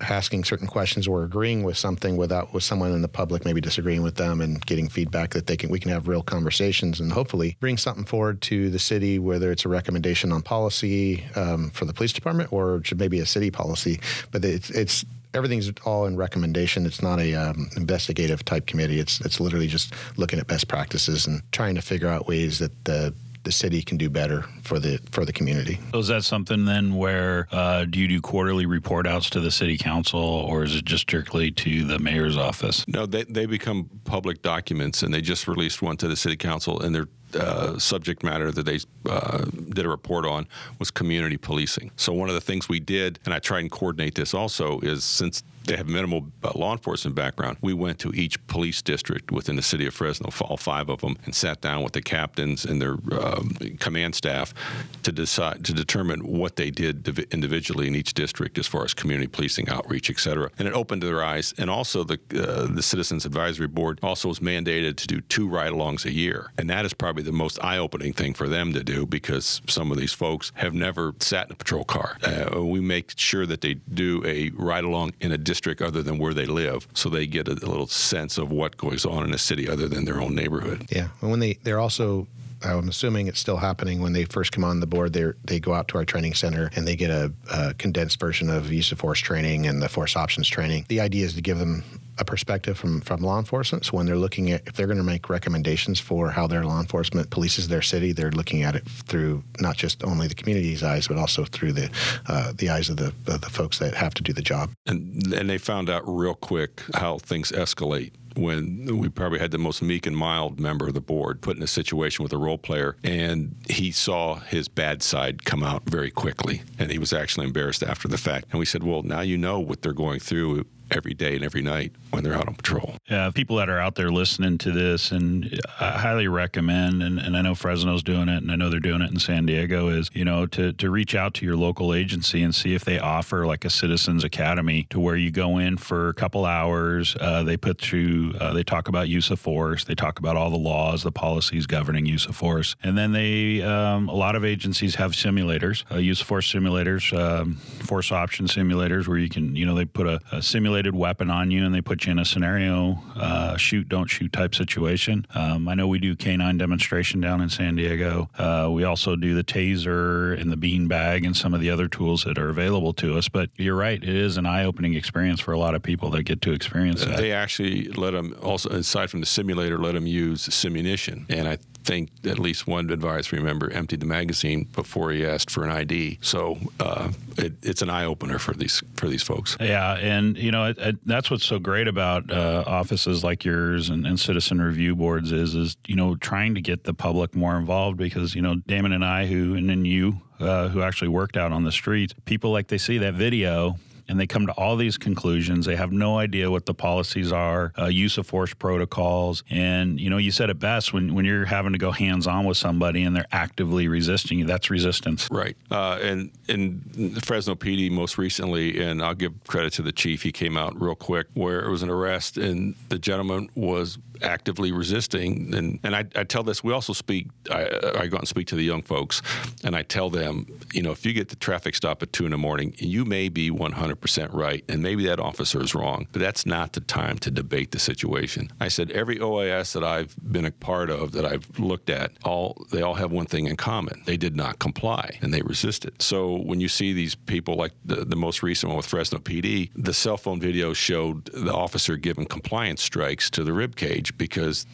asking 0.00 0.44
certain 0.44 0.66
questions 0.66 1.06
or 1.06 1.24
agreeing 1.24 1.62
with 1.62 1.76
something 1.76 2.16
without 2.16 2.54
with 2.54 2.62
someone 2.62 2.92
in 2.92 3.02
the 3.02 3.08
public 3.08 3.44
maybe 3.44 3.60
disagreeing 3.60 4.02
with 4.02 4.14
them 4.14 4.40
and 4.40 4.64
getting 4.64 4.88
feedback 4.88 5.30
that 5.30 5.46
they 5.46 5.58
can 5.58 5.68
we 5.68 5.78
can 5.78 5.90
have 5.90 6.08
real 6.08 6.22
conversations 6.22 7.00
and 7.00 7.12
hopefully 7.12 7.54
bring 7.60 7.76
something 7.76 8.04
forward 8.04 8.40
to 8.40 8.70
the 8.70 8.78
city 8.78 9.18
whether 9.18 9.52
it's 9.52 9.66
a 9.66 9.68
recommendation 9.68 10.32
on 10.32 10.40
policy 10.40 11.22
um, 11.36 11.70
for 11.70 11.84
the 11.84 11.92
police 11.92 12.12
department 12.12 12.50
or 12.52 12.82
maybe 12.96 13.20
a 13.20 13.26
city 13.26 13.50
policy. 13.50 14.00
But 14.30 14.44
it's 14.44 14.70
it's 14.70 15.04
everything's 15.34 15.70
all 15.84 16.06
in 16.06 16.16
recommendation. 16.16 16.86
It's 16.86 17.02
not 17.02 17.20
a 17.20 17.34
um, 17.34 17.70
investigative 17.76 18.44
type 18.44 18.66
committee. 18.66 19.00
It's 19.00 19.20
it's 19.20 19.40
literally 19.40 19.68
just 19.68 19.94
looking 20.16 20.38
at 20.38 20.46
best 20.46 20.68
practices 20.68 21.26
and 21.26 21.42
trying 21.52 21.74
to 21.74 21.82
figure 21.82 22.08
out 22.08 22.26
ways 22.26 22.58
that 22.58 22.84
the 22.84 23.14
the 23.42 23.52
city 23.52 23.80
can 23.82 23.96
do 23.96 24.10
better 24.10 24.44
for 24.62 24.78
the 24.78 25.00
for 25.10 25.24
the 25.24 25.32
community. 25.32 25.78
So 25.92 25.98
is 25.98 26.08
that 26.08 26.24
something 26.24 26.66
then 26.66 26.94
where 26.94 27.48
uh, 27.50 27.84
do 27.84 27.98
you 27.98 28.08
do 28.08 28.20
quarterly 28.20 28.66
report 28.66 29.06
outs 29.06 29.30
to 29.30 29.40
the 29.40 29.50
city 29.50 29.78
council, 29.78 30.20
or 30.20 30.62
is 30.62 30.76
it 30.76 30.84
just 30.84 31.02
strictly 31.02 31.50
to 31.52 31.84
the 31.84 31.98
mayor's 31.98 32.36
office? 32.36 32.86
No, 32.86 33.06
they 33.06 33.24
they 33.24 33.46
become 33.46 33.88
public 34.04 34.42
documents, 34.42 35.02
and 35.02 35.12
they 35.12 35.20
just 35.22 35.48
released 35.48 35.80
one 35.80 35.96
to 35.98 36.08
the 36.08 36.16
city 36.16 36.36
council, 36.36 36.80
and 36.80 36.94
they're 36.94 37.08
uh, 37.36 37.78
subject 37.78 38.22
matter 38.22 38.50
that 38.50 38.64
they 38.64 38.78
uh, 39.08 39.44
did 39.70 39.86
a 39.86 39.88
report 39.88 40.26
on 40.26 40.46
was 40.78 40.90
community 40.90 41.36
policing. 41.36 41.90
So 41.96 42.12
one 42.12 42.28
of 42.28 42.34
the 42.34 42.40
things 42.40 42.68
we 42.68 42.80
did, 42.80 43.18
and 43.24 43.34
I 43.34 43.38
try 43.38 43.60
and 43.60 43.70
coordinate 43.70 44.14
this 44.14 44.34
also, 44.34 44.80
is 44.80 45.04
since 45.04 45.42
they 45.64 45.76
have 45.76 45.88
minimal 45.88 46.26
uh, 46.42 46.52
law 46.54 46.72
enforcement 46.72 47.14
background. 47.14 47.58
We 47.60 47.74
went 47.74 47.98
to 48.00 48.12
each 48.14 48.44
police 48.46 48.82
district 48.82 49.30
within 49.30 49.56
the 49.56 49.62
city 49.62 49.86
of 49.86 49.94
Fresno, 49.94 50.30
all 50.40 50.56
five 50.56 50.88
of 50.88 51.00
them, 51.00 51.16
and 51.24 51.34
sat 51.34 51.60
down 51.60 51.82
with 51.82 51.92
the 51.92 52.02
captains 52.02 52.64
and 52.64 52.80
their 52.80 52.96
um, 53.20 53.56
command 53.78 54.14
staff 54.14 54.54
to 55.02 55.12
decide 55.12 55.64
to 55.64 55.72
determine 55.72 56.20
what 56.20 56.56
they 56.56 56.70
did 56.70 57.06
individually 57.32 57.86
in 57.86 57.94
each 57.94 58.14
district 58.14 58.58
as 58.58 58.66
far 58.66 58.84
as 58.84 58.94
community 58.94 59.28
policing, 59.28 59.68
outreach, 59.68 60.10
et 60.10 60.18
cetera. 60.18 60.50
And 60.58 60.66
it 60.66 60.74
opened 60.74 61.02
their 61.02 61.22
eyes. 61.22 61.54
And 61.58 61.70
also 61.70 62.04
the 62.04 62.18
uh, 62.34 62.66
the 62.74 62.82
Citizens 62.82 63.24
Advisory 63.26 63.68
Board 63.68 63.98
also 64.02 64.28
was 64.28 64.40
mandated 64.40 64.96
to 64.96 65.06
do 65.06 65.20
two 65.20 65.48
ride-alongs 65.48 66.04
a 66.04 66.12
year, 66.12 66.52
and 66.58 66.68
that 66.70 66.84
is 66.84 66.94
probably 66.94 67.22
the 67.22 67.32
most 67.32 67.58
eye-opening 67.62 68.12
thing 68.12 68.34
for 68.34 68.48
them 68.48 68.72
to 68.72 68.82
do 68.82 69.06
because 69.06 69.60
some 69.66 69.90
of 69.92 69.98
these 69.98 70.12
folks 70.12 70.52
have 70.54 70.74
never 70.74 71.14
sat 71.20 71.46
in 71.46 71.52
a 71.52 71.56
patrol 71.56 71.84
car. 71.84 72.16
Uh, 72.22 72.64
we 72.64 72.80
make 72.80 73.12
sure 73.16 73.46
that 73.46 73.60
they 73.60 73.74
do 73.74 74.22
a 74.24 74.50
ride-along 74.50 75.12
in 75.20 75.32
a 75.32 75.38
district 75.50 75.82
other 75.82 76.02
than 76.02 76.16
where 76.18 76.32
they 76.32 76.46
live, 76.46 76.86
so 76.94 77.08
they 77.08 77.26
get 77.26 77.48
a, 77.48 77.52
a 77.52 77.70
little 77.72 77.88
sense 77.88 78.38
of 78.38 78.52
what 78.52 78.76
goes 78.76 79.04
on 79.04 79.24
in 79.24 79.34
a 79.34 79.38
city 79.38 79.68
other 79.68 79.88
than 79.88 80.04
their 80.04 80.20
own 80.20 80.34
neighborhood. 80.34 80.86
Yeah, 80.90 81.08
and 81.20 81.30
when 81.30 81.40
they 81.40 81.54
they're 81.64 81.80
also 81.80 82.26
I'm 82.62 82.88
assuming 82.88 83.26
it's 83.26 83.40
still 83.40 83.56
happening 83.56 84.00
when 84.00 84.12
they 84.12 84.24
first 84.24 84.52
come 84.52 84.64
on 84.64 84.80
the 84.80 84.86
board. 84.86 85.12
They 85.12 85.32
they 85.44 85.60
go 85.60 85.72
out 85.72 85.88
to 85.88 85.98
our 85.98 86.04
training 86.04 86.34
center 86.34 86.70
and 86.76 86.86
they 86.86 86.96
get 86.96 87.10
a, 87.10 87.32
a, 87.50 87.74
condensed 87.74 88.20
version 88.20 88.50
of 88.50 88.70
use 88.72 88.92
of 88.92 88.98
force 88.98 89.18
training 89.18 89.66
and 89.66 89.80
the 89.82 89.88
force 89.88 90.16
options 90.16 90.48
training. 90.48 90.84
The 90.88 91.00
idea 91.00 91.24
is 91.24 91.34
to 91.34 91.40
give 91.40 91.58
them 91.58 91.84
a 92.20 92.24
perspective 92.24 92.78
from, 92.78 93.00
from 93.00 93.20
law 93.20 93.38
enforcement. 93.38 93.86
So 93.86 93.96
when 93.96 94.06
they're 94.06 94.16
looking 94.16 94.52
at 94.52 94.62
if 94.66 94.74
they're 94.74 94.86
going 94.86 94.98
to 94.98 95.02
make 95.02 95.28
recommendations 95.28 95.98
for 95.98 96.30
how 96.30 96.46
their 96.46 96.64
law 96.64 96.78
enforcement 96.78 97.30
polices 97.30 97.66
their 97.66 97.82
city, 97.82 98.12
they're 98.12 98.30
looking 98.30 98.62
at 98.62 98.76
it 98.76 98.86
through 98.86 99.42
not 99.58 99.76
just 99.76 100.04
only 100.04 100.28
the 100.28 100.34
community's 100.34 100.82
eyes, 100.82 101.08
but 101.08 101.16
also 101.16 101.44
through 101.44 101.72
the 101.72 101.90
uh, 102.28 102.52
the 102.54 102.68
eyes 102.68 102.90
of 102.90 102.98
the 102.98 103.08
of 103.26 103.40
the 103.40 103.50
folks 103.50 103.78
that 103.78 103.94
have 103.94 104.14
to 104.14 104.22
do 104.22 104.32
the 104.32 104.42
job. 104.42 104.70
And 104.86 105.32
and 105.32 105.48
they 105.48 105.58
found 105.58 105.88
out 105.88 106.02
real 106.06 106.34
quick 106.34 106.82
how 106.94 107.18
things 107.18 107.50
escalate 107.52 108.12
when 108.36 108.98
we 108.98 109.08
probably 109.08 109.40
had 109.40 109.50
the 109.50 109.58
most 109.58 109.82
meek 109.82 110.06
and 110.06 110.16
mild 110.16 110.60
member 110.60 110.86
of 110.86 110.94
the 110.94 111.00
board 111.00 111.40
put 111.40 111.56
in 111.56 111.62
a 111.62 111.66
situation 111.66 112.22
with 112.22 112.32
a 112.32 112.38
role 112.38 112.58
player, 112.58 112.96
and 113.02 113.56
he 113.68 113.90
saw 113.90 114.36
his 114.36 114.68
bad 114.68 115.02
side 115.02 115.44
come 115.44 115.64
out 115.64 115.82
very 115.84 116.10
quickly, 116.10 116.62
and 116.78 116.92
he 116.92 116.98
was 116.98 117.12
actually 117.12 117.46
embarrassed 117.46 117.82
after 117.82 118.06
the 118.06 118.18
fact. 118.18 118.46
And 118.50 118.58
we 118.58 118.66
said, 118.66 118.84
"Well, 118.84 119.02
now 119.02 119.20
you 119.20 119.38
know 119.38 119.58
what 119.58 119.82
they're 119.82 119.92
going 119.92 120.20
through 120.20 120.66
every 120.90 121.14
day 121.14 121.36
and 121.36 121.44
every 121.44 121.62
night 121.62 121.92
when 122.10 122.24
they're 122.24 122.34
out 122.34 122.48
on 122.48 122.54
patrol. 122.54 122.96
Yeah, 123.08 123.30
people 123.30 123.56
that 123.56 123.68
are 123.68 123.78
out 123.78 123.94
there 123.94 124.10
listening 124.10 124.58
to 124.58 124.72
this, 124.72 125.10
and 125.10 125.60
I 125.78 125.98
highly 125.98 126.28
recommend, 126.28 127.02
and, 127.02 127.18
and 127.18 127.36
I 127.36 127.42
know 127.42 127.54
Fresno's 127.54 128.02
doing 128.02 128.28
it, 128.28 128.38
and 128.38 128.50
I 128.50 128.56
know 128.56 128.70
they're 128.70 128.80
doing 128.80 129.02
it 129.02 129.10
in 129.10 129.18
San 129.18 129.46
Diego, 129.46 129.88
is, 129.88 130.10
you 130.12 130.24
know, 130.24 130.46
to, 130.46 130.72
to 130.72 130.90
reach 130.90 131.14
out 131.14 131.34
to 131.34 131.46
your 131.46 131.56
local 131.56 131.94
agency 131.94 132.42
and 132.42 132.54
see 132.54 132.74
if 132.74 132.84
they 132.84 132.98
offer 132.98 133.46
like 133.46 133.64
a 133.64 133.70
Citizens 133.70 134.24
Academy 134.24 134.86
to 134.90 134.98
where 134.98 135.16
you 135.16 135.30
go 135.30 135.58
in 135.58 135.76
for 135.76 136.08
a 136.08 136.14
couple 136.14 136.44
hours. 136.44 137.16
Uh, 137.20 137.42
they 137.42 137.56
put 137.56 137.80
through, 137.80 138.34
uh, 138.40 138.52
they 138.52 138.64
talk 138.64 138.88
about 138.88 139.08
use 139.08 139.30
of 139.30 139.38
force, 139.38 139.84
they 139.84 139.94
talk 139.94 140.18
about 140.18 140.36
all 140.36 140.50
the 140.50 140.58
laws, 140.58 141.02
the 141.02 141.12
policies 141.12 141.66
governing 141.66 142.06
use 142.06 142.26
of 142.26 142.34
force. 142.34 142.74
And 142.82 142.96
then 142.96 143.12
they, 143.12 143.62
um, 143.62 144.08
a 144.08 144.14
lot 144.14 144.34
of 144.34 144.44
agencies 144.44 144.96
have 144.96 145.12
simulators, 145.12 145.84
uh, 145.92 145.98
use 145.98 146.20
of 146.20 146.26
force 146.26 146.52
simulators, 146.52 147.16
um, 147.16 147.54
force 147.54 148.10
option 148.10 148.46
simulators, 148.46 149.06
where 149.06 149.18
you 149.18 149.28
can, 149.28 149.54
you 149.54 149.66
know, 149.66 149.74
they 149.74 149.84
put 149.84 150.06
a, 150.06 150.20
a 150.32 150.42
simulator 150.42 150.79
simulated 150.80 150.98
weapon 150.98 151.30
on 151.30 151.50
you 151.50 151.64
and 151.64 151.74
they 151.74 151.82
put 151.82 152.06
you 152.06 152.12
in 152.12 152.18
a 152.18 152.24
scenario 152.24 152.98
uh, 153.16 153.56
shoot 153.56 153.86
don't 153.88 154.06
shoot 154.06 154.32
type 154.32 154.54
situation. 154.54 155.26
Um, 155.34 155.68
I 155.68 155.74
know 155.74 155.86
we 155.86 155.98
do 155.98 156.16
canine 156.16 156.56
demonstration 156.56 157.20
down 157.20 157.42
in 157.42 157.50
San 157.50 157.76
Diego. 157.76 158.30
Uh, 158.38 158.70
we 158.72 158.84
also 158.84 159.14
do 159.14 159.34
the 159.34 159.44
taser 159.44 160.40
and 160.40 160.50
the 160.50 160.56
bean 160.56 160.88
bag 160.88 161.26
and 161.26 161.36
some 161.36 161.52
of 161.52 161.60
the 161.60 161.68
other 161.70 161.86
tools 161.86 162.24
that 162.24 162.38
are 162.38 162.48
available 162.48 162.94
to 162.94 163.18
us. 163.18 163.28
But 163.28 163.50
you're 163.56 163.76
right, 163.76 164.02
it 164.02 164.08
is 164.08 164.38
an 164.38 164.46
eye 164.46 164.64
opening 164.64 164.94
experience 164.94 165.40
for 165.40 165.52
a 165.52 165.58
lot 165.58 165.74
of 165.74 165.82
people 165.82 166.10
that 166.10 166.22
get 166.22 166.40
to 166.42 166.52
experience 166.52 167.04
that. 167.04 167.18
They 167.18 167.32
actually 167.32 167.88
let 167.90 168.12
them 168.12 168.34
also 168.42 168.70
aside 168.70 169.10
from 169.10 169.20
the 169.20 169.26
simulator, 169.26 169.76
let 169.76 169.92
them 169.92 170.06
use 170.06 170.48
simunition, 170.48 171.26
and 171.28 171.46
I 171.46 171.58
think 171.84 172.10
at 172.24 172.38
least 172.38 172.66
one 172.66 172.90
advisory 172.90 173.40
member 173.40 173.70
emptied 173.70 174.00
the 174.00 174.06
magazine 174.06 174.64
before 174.74 175.10
he 175.10 175.26
asked 175.26 175.50
for 175.50 175.64
an 175.64 175.70
ID. 175.70 176.18
So 176.22 176.58
uh, 176.78 177.12
it, 177.38 177.54
it's 177.62 177.82
an 177.82 177.90
eye 177.90 178.04
opener 178.04 178.38
for 178.38 178.54
these 178.54 178.82
for 178.96 179.08
these 179.08 179.22
folks. 179.22 179.56
Yeah, 179.60 179.94
and 179.94 180.36
you 180.36 180.50
know 180.50 180.66
it, 180.66 180.78
it, 180.78 181.06
that's 181.06 181.30
what's 181.30 181.44
so 181.44 181.58
great 181.58 181.88
about 181.88 182.30
uh, 182.30 182.64
offices 182.66 183.24
like 183.24 183.44
yours 183.44 183.88
and, 183.88 184.06
and, 184.06 184.20
citizen 184.20 184.60
review 184.60 184.94
boards 184.94 185.32
is 185.32 185.54
is 185.54 185.76
you 185.86 185.96
know 185.96 186.14
trying 186.16 186.54
to 186.54 186.60
get 186.60 186.84
the 186.84 186.92
public 186.92 187.34
more 187.34 187.56
involved 187.56 187.96
because 187.96 188.34
you 188.34 188.42
know 188.42 188.56
Damon 188.66 188.92
and 188.92 189.04
I 189.04 189.26
who 189.26 189.54
and 189.54 189.68
then 189.68 189.84
you 189.84 190.20
uh, 190.40 190.68
who 190.68 190.82
actually 190.82 191.08
worked 191.08 191.36
out 191.36 191.52
on 191.52 191.64
the 191.64 191.72
streets, 191.72 192.14
people 192.24 192.50
like 192.50 192.68
they 192.68 192.78
see 192.78 192.98
that 192.98 193.14
video 193.14 193.76
and 194.10 194.18
they 194.18 194.26
come 194.26 194.44
to 194.46 194.52
all 194.52 194.76
these 194.76 194.98
conclusions. 194.98 195.66
They 195.66 195.76
have 195.76 195.92
no 195.92 196.18
idea 196.18 196.50
what 196.50 196.66
the 196.66 196.74
policies 196.74 197.30
are, 197.30 197.72
uh, 197.78 197.86
use 197.86 198.18
of 198.18 198.26
force 198.26 198.52
protocols, 198.52 199.44
and 199.48 200.00
you 200.00 200.10
know, 200.10 200.16
you 200.16 200.32
said 200.32 200.50
it 200.50 200.58
best 200.58 200.92
when 200.92 201.14
when 201.14 201.24
you're 201.24 201.44
having 201.44 201.72
to 201.72 201.78
go 201.78 201.92
hands 201.92 202.26
on 202.26 202.44
with 202.44 202.56
somebody 202.56 203.04
and 203.04 203.14
they're 203.14 203.28
actively 203.30 203.86
resisting 203.86 204.40
you. 204.40 204.46
That's 204.46 204.68
resistance, 204.68 205.28
right? 205.30 205.56
Uh, 205.70 206.00
and 206.02 206.32
in 206.48 207.14
Fresno 207.24 207.54
PD 207.54 207.88
most 207.88 208.18
recently, 208.18 208.82
and 208.82 209.00
I'll 209.00 209.14
give 209.14 209.32
credit 209.46 209.72
to 209.74 209.82
the 209.82 209.92
chief. 209.92 210.22
He 210.22 210.32
came 210.32 210.56
out 210.56 210.80
real 210.80 210.96
quick 210.96 211.28
where 211.34 211.64
it 211.64 211.70
was 211.70 211.84
an 211.84 211.88
arrest, 211.88 212.36
and 212.36 212.74
the 212.88 212.98
gentleman 212.98 213.48
was 213.54 213.96
actively 214.22 214.72
resisting. 214.72 215.54
And, 215.54 215.80
and 215.82 215.94
I, 215.96 216.04
I 216.14 216.24
tell 216.24 216.42
this, 216.42 216.62
we 216.62 216.72
also 216.72 216.92
speak, 216.92 217.28
I, 217.50 217.66
I, 217.96 218.06
go 218.06 218.16
out 218.16 218.20
and 218.20 218.28
speak 218.28 218.46
to 218.48 218.56
the 218.56 218.62
young 218.62 218.82
folks, 218.82 219.22
and 219.64 219.76
I 219.76 219.82
tell 219.82 220.10
them, 220.10 220.46
you 220.72 220.82
know, 220.82 220.90
if 220.90 221.04
you 221.06 221.12
get 221.12 221.28
the 221.28 221.36
traffic 221.36 221.74
stop 221.74 222.02
at 222.02 222.12
2 222.12 222.24
in 222.24 222.30
the 222.30 222.38
morning, 222.38 222.74
you 222.78 223.04
may 223.04 223.28
be 223.28 223.50
100% 223.50 224.32
right, 224.32 224.64
and 224.68 224.82
maybe 224.82 225.04
that 225.06 225.20
officer 225.20 225.60
is 225.60 225.74
wrong, 225.74 226.06
but 226.12 226.20
that's 226.20 226.46
not 226.46 226.72
the 226.72 226.80
time 226.80 227.18
to 227.18 227.30
debate 227.30 227.70
the 227.70 227.78
situation. 227.78 228.50
I 228.60 228.68
said, 228.68 228.90
every 228.90 229.18
OIS 229.18 229.72
that 229.72 229.84
I've 229.84 230.14
been 230.32 230.44
a 230.44 230.50
part 230.50 230.90
of, 230.90 231.12
that 231.12 231.24
I've 231.24 231.58
looked 231.58 231.90
at, 231.90 232.12
all 232.24 232.66
they 232.70 232.82
all 232.82 232.94
have 232.94 233.10
one 233.12 233.26
thing 233.26 233.46
in 233.46 233.56
common. 233.56 234.02
They 234.06 234.16
did 234.16 234.36
not 234.36 234.58
comply, 234.58 235.18
and 235.22 235.32
they 235.32 235.42
resisted. 235.42 236.00
So 236.02 236.36
when 236.36 236.60
you 236.60 236.68
see 236.68 236.92
these 236.92 237.14
people, 237.14 237.54
like 237.54 237.72
the, 237.84 238.04
the 238.04 238.16
most 238.16 238.42
recent 238.42 238.70
one 238.70 238.76
with 238.76 238.86
Fresno 238.86 239.18
PD, 239.18 239.70
the 239.74 239.94
cell 239.94 240.16
phone 240.16 240.40
video 240.40 240.72
showed 240.72 241.26
the 241.26 241.52
officer 241.52 241.96
giving 241.96 242.26
compliance 242.26 242.82
strikes 242.82 243.30
to 243.30 243.44
the 243.44 243.52
rib 243.52 243.76
cage 243.76 244.09
huge 244.10 244.18
because, 244.18 244.66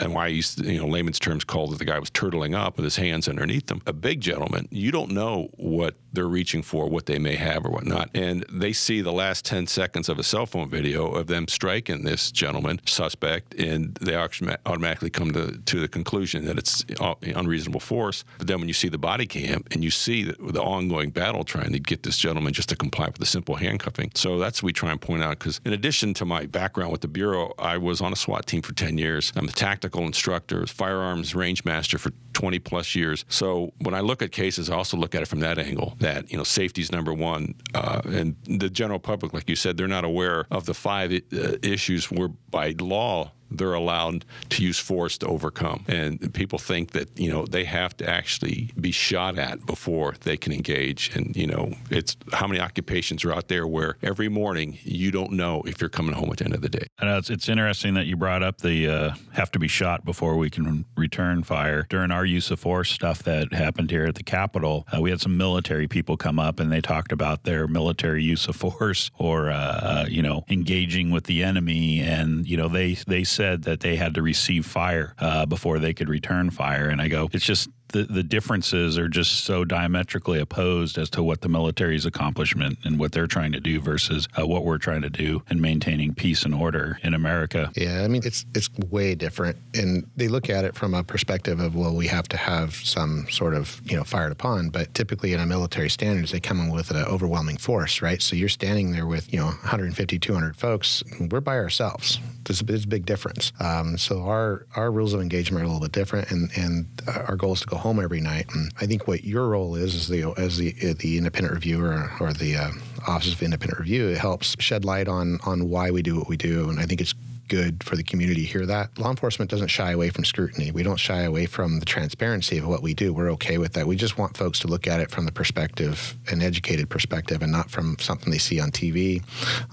and 0.00 0.14
why 0.14 0.24
I 0.24 0.28
used 0.28 0.58
to, 0.58 0.72
you 0.72 0.80
know 0.80 0.86
layman's 0.86 1.18
terms 1.18 1.44
called 1.44 1.72
it 1.72 1.78
the 1.78 1.84
guy 1.84 1.98
was 1.98 2.10
turtling 2.10 2.56
up 2.56 2.76
with 2.76 2.84
his 2.84 2.96
hands 2.96 3.28
underneath 3.28 3.66
them. 3.66 3.82
A 3.86 3.92
big 3.92 4.20
gentleman, 4.20 4.68
you 4.70 4.90
don't 4.90 5.10
know 5.10 5.48
what 5.56 5.96
they're 6.12 6.28
reaching 6.28 6.62
for, 6.62 6.88
what 6.88 7.06
they 7.06 7.18
may 7.18 7.36
have 7.36 7.64
or 7.64 7.70
whatnot, 7.70 8.10
and 8.14 8.44
they 8.52 8.72
see 8.72 9.00
the 9.00 9.12
last 9.12 9.44
10 9.44 9.66
seconds 9.66 10.08
of 10.08 10.18
a 10.18 10.22
cell 10.22 10.46
phone 10.46 10.68
video 10.68 11.06
of 11.06 11.26
them 11.26 11.48
striking 11.48 12.04
this 12.04 12.30
gentleman 12.30 12.80
suspect, 12.86 13.54
and 13.54 13.94
they 13.96 14.16
automatically 14.16 15.10
come 15.10 15.32
to, 15.32 15.58
to 15.58 15.80
the 15.80 15.88
conclusion 15.88 16.44
that 16.44 16.58
it's 16.58 16.84
uh, 17.00 17.14
unreasonable 17.22 17.80
force. 17.80 18.24
But 18.38 18.46
then 18.46 18.58
when 18.58 18.68
you 18.68 18.74
see 18.74 18.88
the 18.88 18.98
body 18.98 19.26
cam 19.26 19.64
and 19.70 19.82
you 19.82 19.90
see 19.90 20.24
the, 20.24 20.36
the 20.52 20.62
ongoing 20.62 21.10
battle 21.10 21.44
trying 21.44 21.72
to 21.72 21.78
get 21.78 22.02
this 22.02 22.18
gentleman 22.18 22.52
just 22.52 22.68
to 22.68 22.76
comply 22.76 23.06
with 23.06 23.16
the 23.16 23.26
simple 23.26 23.56
handcuffing, 23.56 24.12
so 24.14 24.38
that's 24.38 24.62
what 24.62 24.66
we 24.66 24.72
try 24.72 24.90
and 24.90 25.00
point 25.00 25.22
out 25.22 25.38
because 25.38 25.60
in 25.64 25.72
addition 25.72 26.14
to 26.14 26.24
my 26.24 26.46
background 26.46 26.92
with 26.92 27.00
the 27.00 27.08
Bureau, 27.08 27.54
I 27.58 27.78
was 27.78 28.00
on 28.00 28.12
a 28.12 28.16
SWAT 28.16 28.46
team 28.46 28.62
for 28.62 28.72
10 28.82 28.98
years. 28.98 29.32
I'm 29.36 29.48
a 29.48 29.52
tactical 29.52 30.02
instructor, 30.06 30.66
firearms 30.66 31.36
range 31.36 31.64
master 31.64 31.98
for 31.98 32.10
20 32.32 32.58
plus 32.58 32.96
years. 32.96 33.24
So 33.28 33.72
when 33.78 33.94
I 33.94 34.00
look 34.00 34.22
at 34.22 34.32
cases, 34.32 34.68
I 34.70 34.74
also 34.74 34.96
look 34.96 35.14
at 35.14 35.22
it 35.22 35.28
from 35.28 35.38
that 35.40 35.56
angle 35.56 35.94
that, 36.00 36.32
you 36.32 36.36
know, 36.36 36.42
safety 36.42 36.82
is 36.82 36.90
number 36.90 37.14
one. 37.14 37.54
Uh, 37.74 38.02
and 38.06 38.34
the 38.44 38.68
general 38.68 38.98
public, 38.98 39.32
like 39.32 39.48
you 39.48 39.54
said, 39.54 39.76
they're 39.76 39.86
not 39.86 40.04
aware 40.04 40.46
of 40.50 40.66
the 40.66 40.74
five 40.74 41.12
uh, 41.12 41.58
issues 41.62 42.10
where 42.10 42.28
by 42.50 42.74
law 42.80 43.30
they're 43.58 43.74
allowed 43.74 44.24
to 44.50 44.62
use 44.62 44.78
force 44.78 45.18
to 45.18 45.26
overcome. 45.26 45.84
And 45.88 46.32
people 46.32 46.58
think 46.58 46.92
that, 46.92 47.18
you 47.18 47.30
know, 47.30 47.46
they 47.46 47.64
have 47.64 47.96
to 47.98 48.08
actually 48.08 48.70
be 48.80 48.92
shot 48.92 49.38
at 49.38 49.66
before 49.66 50.14
they 50.20 50.36
can 50.36 50.52
engage. 50.52 51.14
And, 51.14 51.36
you 51.36 51.46
know, 51.46 51.74
it's 51.90 52.16
how 52.32 52.46
many 52.46 52.60
occupations 52.60 53.24
are 53.24 53.32
out 53.32 53.48
there 53.48 53.66
where 53.66 53.96
every 54.02 54.28
morning 54.28 54.78
you 54.82 55.10
don't 55.10 55.32
know 55.32 55.62
if 55.66 55.80
you're 55.80 55.90
coming 55.90 56.14
home 56.14 56.30
at 56.30 56.38
the 56.38 56.44
end 56.44 56.54
of 56.54 56.62
the 56.62 56.68
day. 56.68 56.86
I 56.98 57.06
know 57.06 57.18
it's, 57.18 57.30
it's 57.30 57.48
interesting 57.48 57.94
that 57.94 58.06
you 58.06 58.16
brought 58.16 58.42
up 58.42 58.58
the 58.58 58.88
uh, 58.88 59.14
have 59.32 59.50
to 59.52 59.58
be 59.58 59.68
shot 59.68 60.04
before 60.04 60.36
we 60.36 60.50
can 60.50 60.84
return 60.96 61.42
fire. 61.42 61.86
During 61.88 62.10
our 62.10 62.24
use 62.24 62.50
of 62.50 62.60
force 62.60 62.90
stuff 62.90 63.22
that 63.24 63.52
happened 63.52 63.90
here 63.90 64.06
at 64.06 64.14
the 64.14 64.22
Capitol, 64.22 64.86
uh, 64.94 65.00
we 65.00 65.10
had 65.10 65.20
some 65.20 65.36
military 65.36 65.88
people 65.88 66.16
come 66.16 66.38
up 66.38 66.60
and 66.60 66.70
they 66.70 66.80
talked 66.80 67.12
about 67.12 67.44
their 67.44 67.66
military 67.66 68.22
use 68.22 68.46
of 68.48 68.56
force 68.56 69.10
or, 69.18 69.50
uh, 69.50 69.54
uh 69.54 70.06
you 70.08 70.22
know, 70.22 70.44
engaging 70.48 71.10
with 71.10 71.24
the 71.24 71.42
enemy. 71.42 72.00
And, 72.00 72.46
you 72.46 72.56
know, 72.56 72.68
they, 72.68 72.94
they 73.06 73.24
said 73.24 73.41
said 73.42 73.64
that 73.64 73.80
they 73.80 73.96
had 73.96 74.14
to 74.14 74.22
receive 74.22 74.64
fire 74.64 75.14
uh, 75.18 75.44
before 75.46 75.80
they 75.80 75.92
could 75.92 76.08
return 76.08 76.48
fire. 76.48 76.88
And 76.88 77.02
I 77.02 77.08
go, 77.08 77.28
it's 77.32 77.44
just 77.44 77.68
the, 77.92 78.04
the 78.04 78.22
differences 78.22 78.98
are 78.98 79.08
just 79.08 79.44
so 79.44 79.64
diametrically 79.64 80.38
opposed 80.40 80.98
as 80.98 81.08
to 81.10 81.22
what 81.22 81.42
the 81.42 81.48
military's 81.48 82.04
accomplishment 82.04 82.78
and 82.84 82.98
what 82.98 83.12
they're 83.12 83.26
trying 83.26 83.52
to 83.52 83.60
do 83.60 83.80
versus 83.80 84.28
uh, 84.38 84.46
what 84.46 84.64
we're 84.64 84.78
trying 84.78 85.02
to 85.02 85.10
do 85.10 85.42
in 85.50 85.60
maintaining 85.60 86.14
peace 86.14 86.44
and 86.44 86.54
order 86.54 86.98
in 87.02 87.14
America. 87.14 87.70
Yeah, 87.76 88.02
I 88.02 88.08
mean 88.08 88.22
it's 88.24 88.44
it's 88.54 88.68
way 88.90 89.14
different, 89.14 89.56
and 89.74 90.06
they 90.16 90.28
look 90.28 90.50
at 90.50 90.64
it 90.64 90.74
from 90.74 90.94
a 90.94 91.04
perspective 91.04 91.60
of 91.60 91.74
well, 91.74 91.94
we 91.94 92.06
have 92.08 92.28
to 92.28 92.36
have 92.36 92.74
some 92.74 93.26
sort 93.30 93.54
of 93.54 93.80
you 93.84 93.96
know 93.96 94.04
fired 94.04 94.32
upon, 94.32 94.70
but 94.70 94.92
typically 94.94 95.32
in 95.32 95.40
a 95.40 95.46
military 95.46 95.90
standards 95.90 96.32
they 96.32 96.40
come 96.40 96.60
in 96.60 96.70
with 96.70 96.90
an 96.90 96.96
overwhelming 96.96 97.58
force, 97.58 98.02
right? 98.02 98.20
So 98.22 98.36
you're 98.36 98.48
standing 98.48 98.92
there 98.92 99.06
with 99.06 99.32
you 99.32 99.38
know 99.38 99.46
150, 99.46 100.18
200 100.18 100.56
folks. 100.56 101.02
We're 101.20 101.40
by 101.40 101.56
ourselves. 101.58 102.18
There's 102.44 102.60
a, 102.60 102.64
a 102.64 102.86
big 102.86 103.06
difference. 103.06 103.52
Um, 103.60 103.98
so 103.98 104.22
our 104.22 104.66
our 104.76 104.90
rules 104.90 105.12
of 105.12 105.20
engagement 105.20 105.62
are 105.62 105.66
a 105.66 105.68
little 105.68 105.82
bit 105.82 105.92
different, 105.92 106.30
and 106.30 106.50
and 106.56 106.86
our 107.06 107.36
goal 107.36 107.52
is 107.52 107.60
to 107.60 107.66
go 107.66 107.76
home 107.82 108.00
every 108.00 108.20
night. 108.20 108.46
And 108.54 108.72
I 108.80 108.86
think 108.86 109.06
what 109.06 109.24
your 109.24 109.48
role 109.48 109.74
is, 109.74 109.94
as 109.94 110.08
the 110.08 110.32
as 110.36 110.56
the 110.58 110.72
the 110.94 111.18
independent 111.18 111.52
reviewer 111.54 112.10
or 112.20 112.32
the 112.32 112.56
uh, 112.56 112.70
Office 113.06 113.34
of 113.34 113.42
Independent 113.42 113.80
Review, 113.80 114.08
it 114.08 114.18
helps 114.18 114.56
shed 114.58 114.84
light 114.84 115.08
on 115.08 115.38
on 115.44 115.68
why 115.68 115.90
we 115.90 116.02
do 116.02 116.16
what 116.16 116.28
we 116.28 116.36
do. 116.36 116.70
And 116.70 116.78
I 116.80 116.86
think 116.86 117.00
it's 117.00 117.14
good 117.48 117.84
for 117.84 117.96
the 117.96 118.02
community 118.02 118.46
to 118.46 118.46
hear 118.46 118.64
that. 118.64 118.98
Law 118.98 119.10
enforcement 119.10 119.50
doesn't 119.50 119.68
shy 119.68 119.90
away 119.90 120.08
from 120.08 120.24
scrutiny. 120.24 120.70
We 120.70 120.82
don't 120.82 120.96
shy 120.96 121.22
away 121.22 121.44
from 121.44 121.80
the 121.80 121.84
transparency 121.84 122.56
of 122.56 122.66
what 122.66 122.82
we 122.82 122.94
do. 122.94 123.12
We're 123.12 123.30
okay 123.32 123.58
with 123.58 123.74
that. 123.74 123.86
We 123.86 123.96
just 123.96 124.16
want 124.16 124.38
folks 124.38 124.58
to 124.60 124.68
look 124.68 124.86
at 124.86 125.00
it 125.00 125.10
from 125.10 125.26
the 125.26 125.32
perspective, 125.32 126.16
an 126.28 126.40
educated 126.40 126.88
perspective, 126.88 127.42
and 127.42 127.52
not 127.52 127.70
from 127.70 127.98
something 127.98 128.32
they 128.32 128.38
see 128.38 128.58
on 128.58 128.70
TV, 128.70 129.22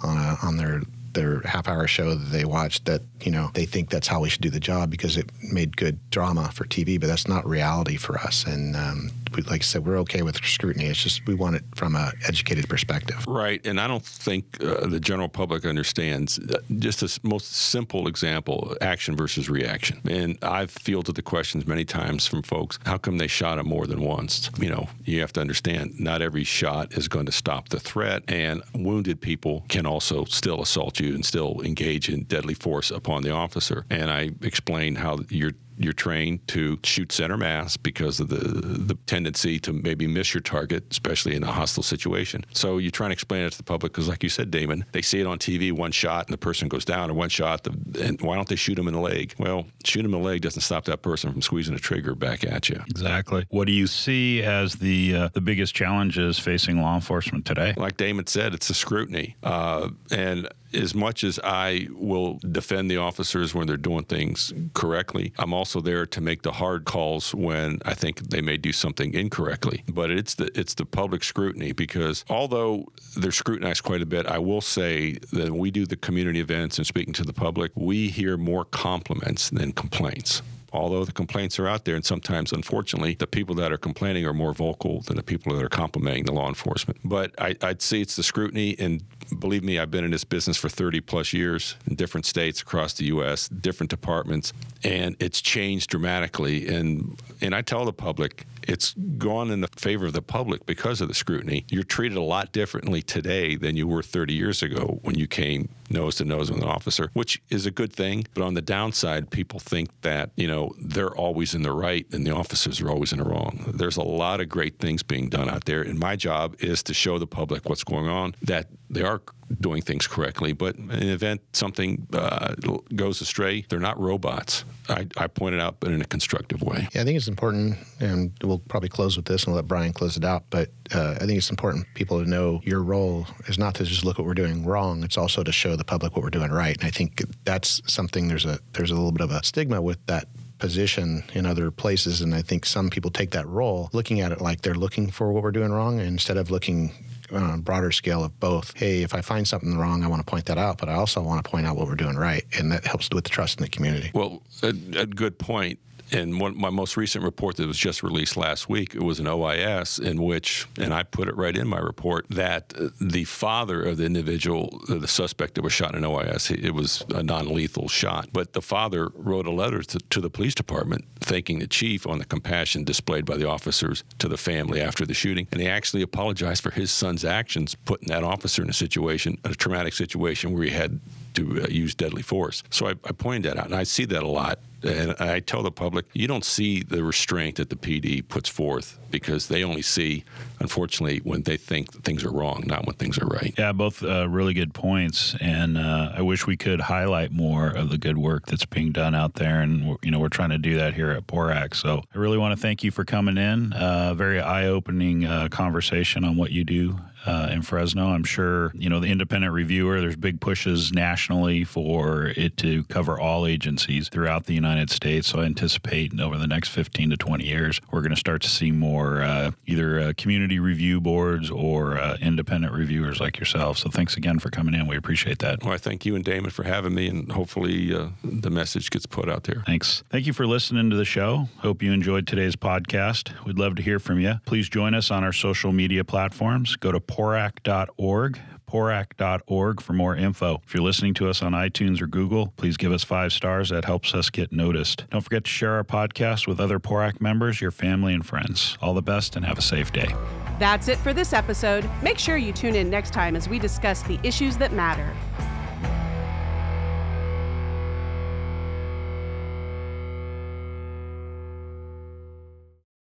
on, 0.04 0.18
a, 0.18 0.38
on 0.46 0.58
their 0.58 0.82
their 1.13 1.42
half 1.42 1.68
hour 1.68 1.88
show 1.88 2.16
that 2.16 2.32
they 2.32 2.46
watched 2.46 2.86
that 2.86 3.01
you 3.22 3.32
know 3.32 3.51
they 3.54 3.66
think 3.66 3.89
that's 3.89 4.08
how 4.08 4.20
we 4.20 4.30
should 4.30 4.42
do 4.42 4.50
the 4.50 4.60
job 4.60 4.89
because 4.89 5.18
it 5.18 5.30
made 5.51 5.78
good 5.78 6.00
drama 6.12 6.51
for 6.54 6.66
TV, 6.66 7.00
but 7.00 7.08
that's 7.08 7.28
not 7.28 7.46
reality 7.48 7.98
for 7.98 8.18
us. 8.20 8.46
And 8.46 8.75
um, 8.75 9.12
like 9.38 9.62
I 9.62 9.63
said, 9.63 9.86
we're 9.86 10.00
okay 10.00 10.21
with 10.21 10.38
scrutiny. 10.43 10.86
It's 10.86 11.01
just 11.01 11.25
we 11.27 11.36
want 11.36 11.55
it 11.55 11.63
from 11.75 11.95
an 11.95 12.12
educated 12.27 12.67
perspective. 12.69 13.25
Right, 13.27 13.65
and 13.65 13.79
I 13.79 13.88
don't 13.88 14.05
think 14.05 14.45
uh, 14.63 14.88
the 14.88 15.00
general 15.00 15.29
public 15.29 15.65
understands. 15.65 16.39
Uh, 16.39 16.59
just 16.79 17.03
a 17.03 17.19
most 17.27 17.53
simple 17.53 18.07
example: 18.07 18.75
action 18.81 19.15
versus 19.15 19.50
reaction. 19.50 20.01
And 20.09 20.38
I've 20.41 20.71
fielded 20.71 21.15
the 21.15 21.21
questions 21.21 21.65
many 21.67 21.86
times 21.86 22.27
from 22.27 22.43
folks: 22.43 22.79
How 22.86 22.98
come 22.98 23.17
they 23.17 23.27
shot 23.27 23.59
him 23.59 23.67
more 23.67 23.88
than 23.88 24.01
once? 24.01 24.50
You 24.59 24.69
know, 24.69 24.89
you 25.05 25.21
have 25.21 25.33
to 25.33 25.41
understand 25.41 26.00
not 26.00 26.22
every 26.22 26.44
shot 26.44 26.94
is 26.94 27.07
going 27.07 27.25
to 27.25 27.31
stop 27.31 27.70
the 27.70 27.79
threat, 27.79 28.24
and 28.27 28.61
wounded 28.74 29.22
people 29.22 29.65
can 29.70 29.85
also 29.85 30.25
still 30.25 30.61
assault 30.61 31.00
you 31.00 31.13
and 31.13 31.25
still 31.25 31.61
engage 31.61 32.09
in 32.09 32.24
deadly 32.24 32.53
force 32.53 32.92
upon 32.92 33.24
the 33.24 33.31
officer. 33.31 33.85
And 33.89 34.09
I 34.09 34.31
explained 34.42 34.98
how 34.98 35.20
you're 35.29 35.53
you're 35.79 35.94
trained 35.94 36.46
to 36.50 36.77
shoot 36.83 37.11
center 37.11 37.37
mass 37.37 37.77
because 37.77 38.20
of 38.20 38.27
the 38.27 38.37
the 38.37 38.96
tendency 39.05 39.57
to 39.59 39.72
maybe 39.74 40.07
miss 40.07 40.33
your 40.33 40.42
target, 40.42 40.83
especially 40.92 41.35
in 41.35 41.44
a 41.44 41.51
hostile 41.51 41.83
situation. 41.83 42.46
So 42.53 42.77
you 42.77 42.92
try 42.92 43.07
and 43.07 43.13
explain 43.13 43.44
it 43.44 43.51
to 43.51 43.57
the 43.57 43.63
public 43.63 43.94
because, 43.94 44.09
like 44.09 44.22
you 44.22 44.29
said, 44.29 44.51
Damon, 44.51 44.85
they 44.92 45.01
see 45.01 45.22
it 45.22 45.25
on 45.25 45.39
TV, 45.39 45.72
one 45.72 45.92
shot 45.92 46.27
and 46.27 46.33
the 46.33 46.37
person 46.37 46.68
goes 46.68 46.85
down, 46.85 47.09
or 47.09 47.13
one 47.13 47.29
shot, 47.29 47.63
the, 47.63 48.03
and 48.03 48.20
why 48.22 48.35
don't 48.35 48.50
they 48.50 48.57
shoot 48.57 48.77
him 48.77 48.87
in 48.87 48.94
the 48.94 49.00
leg? 49.00 49.33
Well, 49.39 49.65
shoot 49.85 50.01
him 50.01 50.13
in 50.13 50.22
the 50.22 50.27
leg 50.27 50.42
doesn't 50.42 50.61
stop 50.61 50.85
that 50.85 51.01
person 51.01 51.31
from 51.31 51.42
squeezing 51.42 51.74
the 51.74 51.79
trigger 51.79 52.13
back 52.13 52.44
at 52.44 52.70
you. 52.70 52.81
Exactly. 52.89 53.46
What 53.50 53.65
do 53.65 53.72
you 53.72 53.87
see 53.87 54.44
as 54.44 54.75
the 54.75 55.15
uh, 55.15 55.29
the 55.33 55.42
biggest 55.42 55.74
challenges 55.74 56.37
facing 56.39 56.81
law 56.81 56.96
enforcement 56.96 57.46
today? 57.46 57.74
Like 57.77 57.96
Damon 57.96 58.27
said, 58.27 58.53
it's 58.53 58.68
the 58.68 58.74
scrutiny, 58.74 59.37
uh, 59.44 59.89
and 60.11 60.50
as 60.74 60.94
much 60.94 61.24
as 61.24 61.40
I 61.44 61.88
will 61.92 62.40
defend 62.51 62.90
the 62.90 62.98
officers 62.98 63.53
when 63.53 63.68
they're 63.68 63.77
doing 63.77 64.05
things 64.05 64.53
correctly, 64.74 65.34
I'm 65.38 65.53
also 65.53 65.82
there 65.82 66.05
to 66.05 66.22
make 66.22 66.44
the 66.44 66.53
hard 66.53 66.86
calls 66.86 67.34
when 67.34 67.79
I 67.86 67.94
think 67.94 68.29
they 68.29 68.42
may 68.42 68.58
do 68.58 68.72
something 68.72 69.14
incorrectly. 69.14 69.84
But 69.90 70.12
it's 70.12 70.36
the 70.36 70.50
it's 70.60 70.74
the 70.74 70.86
public 70.86 71.24
scrutiny 71.24 71.72
because 71.72 72.25
although 72.29 72.92
they're 73.18 73.32
scrutinized 73.32 73.84
quite 73.84 74.01
a 74.01 74.05
bit, 74.05 74.25
I 74.25 74.40
will 74.40 74.62
say 74.62 75.14
that 75.34 75.50
when 75.51 75.58
we 75.58 75.72
do 75.72 75.86
the 75.86 75.98
community 75.98 76.40
events 76.40 76.77
and 76.77 76.86
speaking 76.86 77.14
to 77.14 77.24
the 77.24 77.34
public, 77.34 77.72
we 77.75 78.10
hear 78.10 78.38
more 78.38 78.66
compliments 78.66 79.50
than 79.50 79.72
complaints 79.74 80.42
although 80.72 81.05
the 81.05 81.12
complaints 81.12 81.60
are 81.60 81.68
out 81.68 81.86
there, 81.86 81.96
and 81.96 82.05
sometimes, 82.05 82.51
unfortunately, 82.51 83.16
the 83.16 83.27
people 83.27 83.55
that 83.55 83.72
are 83.72 83.77
complaining 83.77 84.25
are 84.25 84.34
more 84.34 84.53
vocal 84.53 85.01
than 85.01 85.18
the 85.18 85.24
people 85.24 85.53
that 85.55 85.64
are 85.64 85.70
complimenting 85.70 86.25
the 86.25 86.32
law 86.32 86.48
enforcement. 86.48 87.00
But 87.03 87.34
I, 87.40 87.55
would 87.62 87.82
say 87.82 88.01
it's 88.01 88.16
the 88.16 88.24
scrutiny 88.24 88.75
and 88.77 89.03
believe 89.37 89.63
me, 89.63 89.79
I've 89.79 89.92
been 89.92 90.03
in 90.03 90.11
this 90.11 90.24
business 90.24 90.57
for 90.57 90.70
30 90.70 91.01
plus 91.01 91.33
years 91.33 91.75
in 91.87 91.96
different 91.96 92.25
states 92.25 92.61
across 92.61 92.94
the 92.94 93.05
U.S., 93.05 93.48
different 93.50 93.89
departments, 93.89 94.53
and 94.83 95.15
it's 95.20 95.42
changed 95.42 95.89
dramatically. 95.89 96.68
And 96.68 97.20
and 97.42 97.53
I 97.53 97.61
tell 97.61 97.85
the 97.85 97.94
public, 97.94 98.46
it's 98.63 98.94
gone 99.18 99.51
in 99.51 99.61
the 99.61 99.70
favor 99.75 100.05
of 100.05 100.13
the 100.13 100.22
public 100.22 100.65
because 100.65 101.01
of 101.01 101.07
the 101.07 101.13
scrutiny. 101.13 101.65
You're 101.70 101.83
treated 101.83 102.18
a 102.18 102.22
lot 102.22 102.51
differently 102.51 103.01
today 103.01 103.55
than 103.55 103.75
you 103.75 103.87
were 103.87 104.03
30 104.03 104.33
years 104.33 104.61
ago 104.61 105.00
when 105.01 105.18
you 105.18 105.27
came 105.27 105.70
nose 105.89 106.15
to 106.18 106.25
nose 106.25 106.51
with 106.51 106.61
an 106.61 106.68
officer, 106.68 107.09
which 107.13 107.42
is 107.50 107.65
a 107.65 107.72
good 107.72 107.92
thing. 107.92 108.25
But 108.33 108.44
on 108.44 108.53
the 108.53 108.61
downside, 108.61 109.31
people 109.31 109.59
think 109.59 109.89
that, 110.01 110.31
you 110.35 110.48
know, 110.48 110.74
they're 110.79 111.15
always 111.15 111.55
in 111.55 111.63
the 111.63 111.72
right 111.72 112.05
and 112.11 112.25
the 112.25 112.35
officers 112.35 112.79
are 112.81 112.89
always 112.89 113.11
in 113.11 113.20
the 113.20 113.25
wrong. 113.25 113.72
There's 113.74 113.98
a 113.98 114.03
lot 114.03 114.39
of 114.39 114.50
great 114.50 114.79
things 114.79 115.01
being 115.03 115.29
done 115.29 115.50
out 115.50 115.65
there. 115.65 115.81
And 115.81 115.98
my 115.98 116.15
job 116.15 116.55
is 116.59 116.83
to 116.83 116.94
show 116.94 117.18
the 117.18 117.27
public 117.27 117.68
what's 117.68 117.83
going 117.83 118.07
on, 118.07 118.35
that 118.44 118.68
they 118.90 119.04
are 119.04 119.22
doing 119.60 119.82
things 119.82 120.08
correctly. 120.08 120.54
But 120.54 120.75
in 120.75 120.88
the 120.88 121.12
event 121.12 121.42
something 121.54 122.08
uh, 122.14 122.56
goes 122.96 123.22
astray, 123.22 123.66
they're 123.70 123.80
not 123.80 124.00
robots. 124.00 124.66
I, 124.88 125.08
I 125.18 125.28
pointed 125.28 125.60
out, 125.60 125.80
but 125.80 125.92
in 125.92 126.02
a 126.02 126.06
constructive 126.06 126.62
way. 126.62 126.88
Yeah, 126.94 127.02
I 127.02 127.04
think 127.06 127.18
it's 127.18 127.28
important, 127.28 127.78
and 128.00 128.32
we'll 128.44 128.60
probably 128.60 128.90
close 128.90 129.16
with 129.16 129.25
this 129.25 129.46
and 129.46 129.56
let 129.56 129.68
Brian 129.68 129.94
close 129.94 130.18
it 130.18 130.24
out. 130.24 130.44
But 130.50 130.70
uh, 130.94 131.16
I 131.16 131.25
think 131.25 131.38
it's 131.38 131.50
important 131.50 131.86
people 131.94 132.24
to 132.24 132.30
know 132.30 132.62
your 132.64 132.82
role 132.82 133.28
is 133.48 133.58
not 133.58 133.75
to 133.75 133.84
just 133.84 134.04
look 134.04 134.18
what 134.18 134.25
we're 134.25 134.34
doing 134.34 134.66
wrong. 134.66 135.04
It's 135.04 135.18
also 135.18 135.44
to 135.44 135.52
show 135.52 135.75
the 135.75 135.84
public 135.84 136.16
what 136.16 136.24
we're 136.24 136.30
doing 136.30 136.52
right. 136.52 136.78
And 136.78 136.88
I 136.88 136.92
think 136.92 137.24
that's 137.46 137.82
something. 137.92 138.28
There's 138.28 138.46
a 138.46 138.60
there's 138.74 138.92
a 138.92 138.96
little 138.96 139.12
bit 139.12 139.22
of 139.22 139.32
a 139.32 139.44
stigma 139.44 139.82
with 139.82 140.04
that 140.08 140.28
position 140.60 141.24
in 141.34 141.46
other 141.46 141.72
places. 141.72 142.22
And 142.22 142.36
I 142.36 142.42
think 142.42 142.66
some 142.66 142.90
people 142.90 143.10
take 143.10 143.32
that 143.32 143.48
role 143.48 143.90
looking 143.94 144.20
at 144.20 144.32
it 144.32 144.42
like 144.42 144.62
they're 144.62 144.75
looking 144.75 145.10
for 145.10 145.32
what 145.32 145.42
we're 145.42 145.52
doing 145.52 145.72
wrong 145.72 146.00
instead 146.00 146.38
of 146.38 146.52
looking 146.52 146.92
on 147.31 147.50
a 147.51 147.57
broader 147.57 147.92
scale 147.92 148.24
of 148.24 148.39
both. 148.39 148.74
Hey, 148.75 149.03
if 149.03 149.13
I 149.13 149.22
find 149.22 149.48
something 149.48 149.77
wrong, 149.77 150.03
I 150.03 150.07
want 150.07 150.25
to 150.25 150.29
point 150.29 150.46
that 150.46 150.57
out, 150.57 150.77
but 150.77 150.89
I 150.89 150.94
also 150.94 151.22
want 151.22 151.44
to 151.44 151.50
point 151.50 151.65
out 151.65 151.75
what 151.75 151.87
we're 151.87 151.96
doing 151.96 152.15
right. 152.15 152.46
And 152.57 152.72
that 152.72 152.85
helps 152.85 153.09
with 153.11 153.24
the 153.24 153.29
trust 153.29 153.59
in 153.59 153.63
the 153.63 153.70
community. 153.70 154.11
Well, 154.13 154.42
a, 154.63 154.70
a 154.98 155.05
good 155.05 155.39
point 155.39 155.79
And 156.11 156.39
one, 156.39 156.57
my 156.57 156.69
most 156.69 156.98
recent 156.98 157.24
report 157.24 157.57
that 157.57 157.67
was 157.67 157.77
just 157.77 158.03
released 158.03 158.37
last 158.37 158.69
week, 158.69 158.95
it 158.95 159.03
was 159.03 159.19
an 159.19 159.27
OIS 159.27 160.00
in 160.00 160.22
which, 160.24 160.67
and 160.77 160.93
I 160.93 161.03
put 161.03 161.27
it 161.27 161.35
right 161.35 161.55
in 161.55 161.67
my 161.67 161.79
report, 161.79 162.25
that 162.29 162.74
the 163.00 163.25
father 163.25 163.83
of 163.83 163.98
the 163.98 164.05
individual, 164.05 164.81
the 164.87 165.07
suspect 165.07 165.55
that 165.55 165.63
was 165.63 165.74
shot 165.74 165.95
in 165.95 166.03
an 166.03 166.09
OIS, 166.09 166.51
it 166.51 166.72
was 166.72 167.03
a 167.13 167.24
non 167.24 167.53
lethal 167.53 167.87
shot. 167.87 168.29
But 168.33 168.53
the 168.53 168.61
father 168.61 169.09
wrote 169.15 169.45
a 169.45 169.51
letter 169.51 169.83
to, 169.83 170.00
to 170.00 170.22
the 170.22 170.29
police 170.29 170.55
department 170.55 171.05
thanking 171.19 171.59
the 171.59 171.67
chief 171.67 172.07
on 172.07 172.19
the 172.19 172.25
compassion 172.25 172.83
displayed 172.83 173.25
by 173.25 173.37
the 173.37 173.48
officers 173.48 174.03
to 174.19 174.27
the 174.27 174.37
family 174.37 174.81
after 174.81 175.05
the 175.05 175.13
shooting. 175.13 175.48
And 175.51 175.61
he 175.61 175.67
actually 175.67 176.01
apologized 176.01 176.63
for 176.63 176.72
his 176.72 176.91
son's 176.91 177.24
actions, 177.24 177.75
putting 177.75 178.09
that 178.09 178.24
officer 178.24 178.61
in 178.61 178.69
a 178.69 178.74
situation, 178.74 179.37
a 179.43 179.53
traumatic 179.53 179.93
situation 179.93 180.53
where 180.53 180.63
he 180.63 180.72
had 180.72 181.00
to 181.35 181.63
uh, 181.63 181.68
use 181.68 181.96
deadly 181.96 182.22
force. 182.22 182.63
So 182.70 182.87
I, 182.87 182.92
I 183.03 183.11
pointed 183.11 183.44
that 183.44 183.57
out, 183.57 183.65
and 183.65 183.75
I 183.75 183.83
see 183.83 184.05
that 184.05 184.24
a 184.24 184.27
lot 184.27 184.59
and 184.83 185.15
I 185.20 185.39
tell 185.39 185.63
the 185.63 185.72
public, 185.72 186.05
you 186.13 186.27
don't 186.27 186.46
see 186.46 186.83
the 186.83 187.03
restraint 187.03 187.57
that 187.57 187.70
the 187.70 187.75
PD 187.75 188.25
puts 188.27 188.48
forth 188.48 188.98
because 189.11 189.48
they 189.48 189.63
only 189.63 189.81
see, 189.81 190.24
unfortunately, 190.59 191.20
when 191.24 191.44
they 191.44 191.57
think 191.57 191.92
things 192.03 192.24
are 192.24 192.31
wrong, 192.31 192.63
not 192.65 192.85
when 192.85 192.96
things 192.96 193.18
are 193.18 193.25
right. 193.25 193.53
Yeah, 193.57 193.72
both 193.72 194.03
uh, 194.03 194.29
really 194.29 194.53
good 194.53 194.74
points, 194.74 195.35
and 195.42 195.77
uh, 195.77 196.13
I 196.15 196.22
wish 196.22 196.46
we 196.46 196.55
could 196.55 196.79
highlight 196.79 197.31
more 197.31 197.68
of 197.68 197.89
the 197.89 197.98
good 197.98 198.18
work 198.18 198.46
that's 198.46 198.65
being 198.65 198.92
done 198.92 199.15
out 199.15 199.33
there, 199.35 199.61
and 199.61 199.98
you 200.01 200.11
know 200.11 200.20
we're 200.20 200.29
trying 200.29 200.51
to 200.51 200.57
do 200.57 200.75
that 200.77 200.94
here 200.94 201.11
at 201.11 201.27
PORAC. 201.27 201.75
So 201.75 202.03
I 202.13 202.18
really 202.18 202.37
want 202.37 202.55
to 202.55 202.61
thank 202.61 202.83
you 202.83 202.92
for 202.92 203.03
coming 203.03 203.37
in. 203.37 203.74
Uh, 203.74 204.13
very 204.13 204.39
eye-opening 204.39 205.25
uh, 205.25 205.50
conversation 205.50 206.24
on 206.24 206.37
what 206.37 206.51
you 206.51 206.63
do 206.63 207.00
uh, 207.25 207.50
in 207.51 207.62
Fresno. 207.62 208.08
I'm 208.08 208.24
sure 208.24 208.72
you 208.75 208.90
know 208.90 209.00
the 209.00 209.08
independent 209.08 209.53
reviewer. 209.53 210.01
There's 210.01 210.16
big 210.16 210.40
pushes 210.40 210.92
nationally 210.92 211.64
for 211.64 212.27
it 212.36 212.58
to 212.58 212.84
cover 212.86 213.20
all 213.20 213.46
agencies 213.46 214.10
throughout 214.10 214.46
the 214.46 214.53
United 214.53 214.90
States. 214.90 215.27
So 215.27 215.40
I 215.40 215.46
anticipate 215.46 216.20
over 216.20 216.38
the 216.38 216.48
next 216.48 216.70
15 216.70 217.12
to 217.12 217.18
20 217.18 217.46
years, 217.46 217.82
we're 217.92 218.01
going 218.01 218.12
to 218.12 218.18
start 218.18 218.42
to 218.44 218.50
see 218.50 218.72
more 218.72 219.22
uh, 219.22 219.51
either 219.66 220.00
uh, 220.00 220.14
community 220.18 220.60
review 220.60 221.01
boards 221.01 221.50
or 221.51 221.98
uh, 221.98 222.18
independent 222.22 222.74
reviewers 222.74 223.20
like 223.20 223.38
yourself. 223.40 223.77
So 223.77 223.90
thanks 223.90 224.16
again 224.16 224.40
for 224.40 224.50
coming 224.50 224.74
in. 224.74 224.88
We 224.88 224.98
appreciate 224.98 225.40
that. 225.40 225.64
Well, 225.64 225.74
I 225.74 225.77
thank 225.77 226.05
you 226.05 226.16
and 226.16 226.24
Damon 226.24 226.51
for 226.51 226.64
having 226.64 226.94
me, 226.94 227.08
and 227.08 227.32
hopefully 227.32 227.94
uh, 227.94 228.10
the 228.24 228.50
message 228.50 228.90
gets 228.90 229.05
put 229.05 229.29
out 229.29 229.44
there. 229.44 229.64
Thanks. 229.66 230.03
Thank 230.10 230.25
you 230.25 230.34
for 230.34 230.48
listening 230.48 230.90
to 230.90 230.96
the 230.96 231.05
show. 231.05 231.50
Hope 231.58 231.82
you 231.84 231.92
enjoyed 231.92 232.27
today's 232.27 232.55
podcast. 232.55 233.32
We'd 233.46 233.60
love 233.60 233.75
to 233.75 233.82
hear 233.82 234.00
from 234.00 234.20
you. 234.20 234.36
Please 234.46 234.70
join 234.70 234.94
us 234.94 235.12
on 235.12 235.24
our 235.24 235.34
social 235.34 235.72
media 235.72 236.03
platforms. 236.03 236.75
Go 236.75 236.92
to 236.92 237.00
porac.org 237.20 238.40
porac.org 238.70 239.82
for 239.82 239.94
more 239.94 240.16
info. 240.16 240.62
If 240.66 240.74
you're 240.74 240.84
listening 240.84 241.14
to 241.16 241.27
us 241.27 241.42
on 241.42 241.53
iTunes 241.53 242.01
or 242.01 242.08
Google, 242.08 242.53
please 242.55 242.77
give 242.77 242.92
us 242.92 243.03
five 243.03 243.34
stars. 243.34 243.70
That 243.70 243.86
helps 243.86 244.14
us 244.14 244.29
get 244.29 244.51
noticed. 244.51 245.05
Don't 245.10 245.22
forget 245.22 245.44
to 245.44 245.50
share 245.50 245.74
our 245.74 245.84
podcast 245.84 246.48
with 246.48 246.60
other 246.60 246.79
PORAC 246.79 247.20
members, 247.20 247.60
your 247.60 247.72
family, 247.72 248.14
and 248.14 248.25
friends. 248.25 248.77
All 248.82 248.94
the 248.94 249.01
best 249.01 249.36
and 249.36 249.44
have 249.44 249.58
a 249.58 249.62
safe 249.62 249.92
day. 249.92 250.14
That's 250.60 250.88
it 250.88 251.00
for 251.00 251.14
this 251.14 251.34
episode. 251.34 251.90
Make 252.03 252.20
sure 252.20 252.38
you 252.38 252.53
tune 252.53 252.75
in 252.75 252.90
next 252.90 253.12
time 253.12 253.36
as 253.36 253.50
we 253.50 253.58
discuss 253.58 254.03
the 254.03 254.20
issues 254.24 254.58
that 254.58 254.72
matter. 254.72 255.12